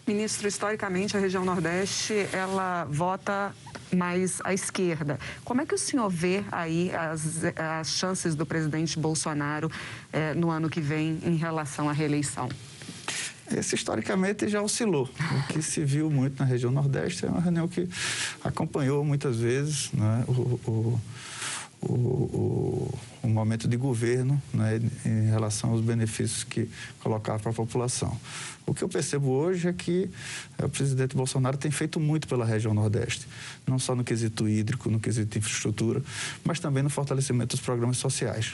Ministro, 0.08 0.48
historicamente 0.48 1.18
a 1.18 1.20
região 1.20 1.44
Nordeste 1.44 2.14
ela 2.32 2.86
vota 2.90 3.54
mais 3.94 4.40
à 4.42 4.54
esquerda. 4.54 5.18
Como 5.44 5.60
é 5.60 5.66
que 5.66 5.74
o 5.74 5.78
senhor 5.78 6.08
vê 6.08 6.42
aí 6.50 6.90
as, 6.94 7.44
as 7.54 7.90
chances 7.90 8.34
do 8.34 8.46
presidente 8.46 8.98
Bolsonaro 8.98 9.70
eh, 10.10 10.32
no 10.32 10.48
ano 10.48 10.70
que 10.70 10.80
vem 10.80 11.20
em 11.22 11.36
relação 11.36 11.90
à 11.90 11.92
reeleição? 11.92 12.48
Esse 13.54 13.74
historicamente 13.74 14.48
já 14.48 14.62
oscilou. 14.62 15.06
O 15.06 15.52
que 15.52 15.60
se 15.60 15.84
viu 15.84 16.10
muito 16.10 16.38
na 16.38 16.46
região 16.46 16.72
Nordeste 16.72 17.26
é 17.26 17.28
uma 17.28 17.42
reunião 17.42 17.68
que 17.68 17.86
acompanhou 18.42 19.04
muitas 19.04 19.36
vezes 19.36 19.92
né, 19.92 20.24
o, 20.26 20.32
o 20.32 21.00
o, 21.82 21.92
o, 21.92 22.98
de 23.68 23.76
governo 23.76 24.40
né, 24.52 24.80
em 25.04 25.30
relação 25.30 25.70
aos 25.70 25.80
benefícios 25.80 26.44
que 26.44 26.68
colocava 27.00 27.38
para 27.38 27.50
a 27.50 27.54
população. 27.54 28.18
O 28.66 28.74
que 28.74 28.82
eu 28.82 28.88
percebo 28.88 29.30
hoje 29.30 29.68
é 29.68 29.72
que 29.72 30.10
é, 30.58 30.64
o 30.64 30.68
presidente 30.68 31.16
Bolsonaro 31.16 31.56
tem 31.56 31.70
feito 31.70 31.98
muito 32.00 32.26
pela 32.28 32.44
região 32.44 32.74
Nordeste, 32.74 33.26
não 33.66 33.78
só 33.78 33.94
no 33.94 34.04
quesito 34.04 34.48
hídrico, 34.48 34.90
no 34.90 35.00
quesito 35.00 35.38
infraestrutura, 35.38 36.02
mas 36.44 36.60
também 36.60 36.82
no 36.82 36.90
fortalecimento 36.90 37.56
dos 37.56 37.64
programas 37.64 37.96
sociais 37.96 38.52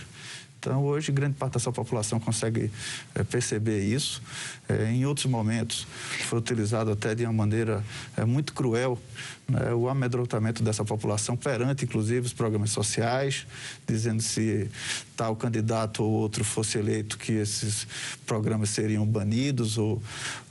Então, 0.65 0.83
hoje, 0.83 1.13
grande 1.13 1.35
parte 1.35 1.53
dessa 1.53 1.71
população 1.71 2.19
consegue 2.19 2.71
é, 3.15 3.23
perceber 3.23 3.85
isso. 3.85 4.23
É, 4.67 4.91
em 4.91 5.05
outros 5.05 5.27
momentos, 5.27 5.87
foi 6.23 6.39
utilizado 6.39 6.91
até 6.91 7.15
de 7.15 7.23
uma 7.23 7.35
maneira 7.35 7.85
é, 8.17 8.25
muito 8.25 8.55
cruel 8.55 8.99
né, 9.47 9.75
o 9.75 9.91
amedrontamento 9.91 10.63
dessa 10.63 10.83
população 10.83 11.37
perante, 11.37 11.85
inclusive, 11.85 12.25
os 12.25 12.33
programas 12.33 12.71
sociais, 12.71 13.47
dizendo 13.87 14.23
se 14.23 14.71
tal 15.15 15.37
candidato 15.37 16.03
ou 16.03 16.11
outro 16.11 16.43
fosse 16.43 16.79
eleito 16.79 17.19
que 17.19 17.33
esses 17.33 17.87
programas 18.27 18.71
seriam 18.71 19.07
banidos 19.07 19.77
ou, 19.77 20.03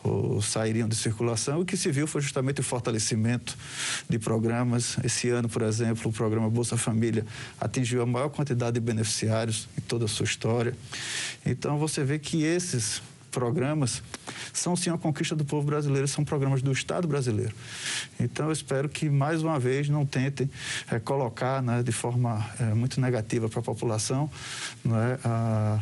ou 0.04 0.42
sairiam 0.42 0.88
de 0.88 0.96
circulação. 0.96 1.62
O 1.62 1.66
que 1.66 1.78
se 1.78 1.92
viu 1.92 2.06
foi 2.06 2.22
justamente 2.22 2.60
o 2.60 2.64
fortalecimento 2.64 3.58
de 4.10 4.20
programas. 4.20 4.98
Esse 5.04 5.30
ano, 5.30 5.48
por 5.48 5.62
exemplo, 5.62 6.10
o 6.10 6.14
programa 6.14 6.50
Bolsa 6.50 6.78
Família 6.78 7.26
atingiu 7.60 8.02
a 8.02 8.06
maior 8.06 8.30
quantidade 8.30 8.74
de 8.74 8.80
beneficiários 8.80 9.68
em 9.78 9.82
toda 9.82 10.06
a 10.06 10.08
sua 10.08 10.26
história. 10.26 10.76
Então, 11.46 11.78
você 11.78 12.04
vê 12.04 12.20
que 12.20 12.44
esses 12.44 13.02
programas 13.34 14.04
são 14.54 14.76
sim 14.76 14.92
a 14.92 14.98
conquista 14.98 15.36
do 15.36 15.44
povo 15.44 15.66
brasileiro, 15.66 16.08
são 16.08 16.24
programas 16.24 16.62
do 16.62 16.72
Estado 16.72 17.08
brasileiro. 17.08 17.54
Então 18.20 18.46
eu 18.46 18.52
espero 18.52 18.88
que 18.88 19.10
mais 19.10 19.42
uma 19.42 19.60
vez 19.60 19.90
não 19.90 20.06
tentem 20.06 20.50
é, 20.90 21.00
colocar 21.00 21.62
né, 21.62 21.82
de 21.82 21.92
forma 21.92 22.48
é, 22.60 22.66
muito 22.76 23.02
negativa 23.02 23.50
para 23.50 23.60
a 23.60 23.64
população, 23.64 24.30
é, 24.86 25.20
a, 25.26 25.80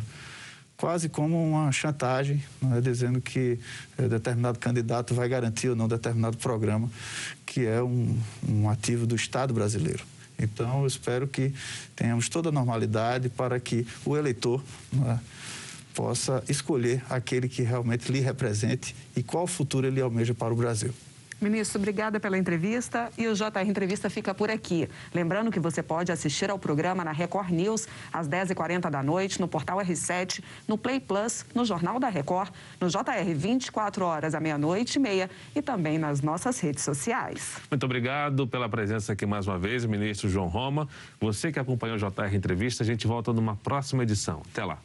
quase 0.82 1.08
como 1.08 1.40
uma 1.40 1.70
chantagem, 1.70 2.42
é, 2.76 2.80
dizendo 2.80 3.20
que 3.20 3.56
é, 3.96 4.08
determinado 4.08 4.58
candidato 4.58 5.14
vai 5.14 5.28
garantir 5.28 5.68
ou 5.68 5.76
não 5.76 5.86
determinado 5.86 6.36
programa, 6.38 6.90
que 7.46 7.64
é 7.64 7.80
um, 7.80 8.18
um 8.48 8.68
ativo 8.68 9.06
do 9.06 9.14
Estado 9.14 9.54
brasileiro. 9.54 10.04
Então, 10.36 10.80
eu 10.80 10.86
espero 10.88 11.28
que 11.28 11.54
tenhamos 11.94 12.28
toda 12.28 12.48
a 12.48 12.52
normalidade 12.52 13.28
para 13.28 13.60
que 13.60 13.86
o 14.04 14.16
eleitor 14.16 14.60
é, 15.06 15.18
possa 15.94 16.42
escolher 16.48 17.00
aquele 17.08 17.48
que 17.48 17.62
realmente 17.62 18.10
lhe 18.10 18.18
represente 18.18 18.92
e 19.14 19.22
qual 19.22 19.46
futuro 19.46 19.86
ele 19.86 20.00
almeja 20.00 20.34
para 20.34 20.52
o 20.52 20.56
Brasil. 20.56 20.92
Ministro, 21.42 21.80
obrigada 21.80 22.20
pela 22.20 22.38
entrevista 22.38 23.10
e 23.18 23.26
o 23.26 23.34
JR 23.34 23.66
Entrevista 23.66 24.08
fica 24.08 24.32
por 24.32 24.48
aqui. 24.48 24.88
Lembrando 25.12 25.50
que 25.50 25.58
você 25.58 25.82
pode 25.82 26.12
assistir 26.12 26.48
ao 26.48 26.56
programa 26.56 27.04
na 27.04 27.10
Record 27.10 27.50
News 27.50 27.88
às 28.12 28.28
10h40 28.28 28.88
da 28.88 29.02
noite, 29.02 29.40
no 29.40 29.48
portal 29.48 29.78
R7, 29.78 30.40
no 30.68 30.78
Play 30.78 31.00
Plus, 31.00 31.44
no 31.52 31.64
Jornal 31.64 31.98
da 31.98 32.08
Record, 32.08 32.50
no 32.80 32.88
JR 32.88 33.34
24 33.34 34.04
horas 34.04 34.36
à 34.36 34.40
meia-noite 34.40 34.96
e 34.96 34.98
meia 35.00 35.28
e 35.56 35.60
também 35.60 35.98
nas 35.98 36.22
nossas 36.22 36.60
redes 36.60 36.84
sociais. 36.84 37.56
Muito 37.68 37.84
obrigado 37.84 38.46
pela 38.46 38.68
presença 38.68 39.12
aqui 39.12 39.26
mais 39.26 39.48
uma 39.48 39.58
vez, 39.58 39.84
ministro 39.84 40.28
João 40.28 40.46
Roma. 40.46 40.88
Você 41.20 41.50
que 41.50 41.58
acompanhou 41.58 41.96
o 41.96 41.98
JR 41.98 42.34
Entrevista, 42.36 42.84
a 42.84 42.86
gente 42.86 43.04
volta 43.06 43.32
numa 43.32 43.56
próxima 43.56 44.04
edição. 44.04 44.42
Até 44.52 44.64
lá. 44.64 44.78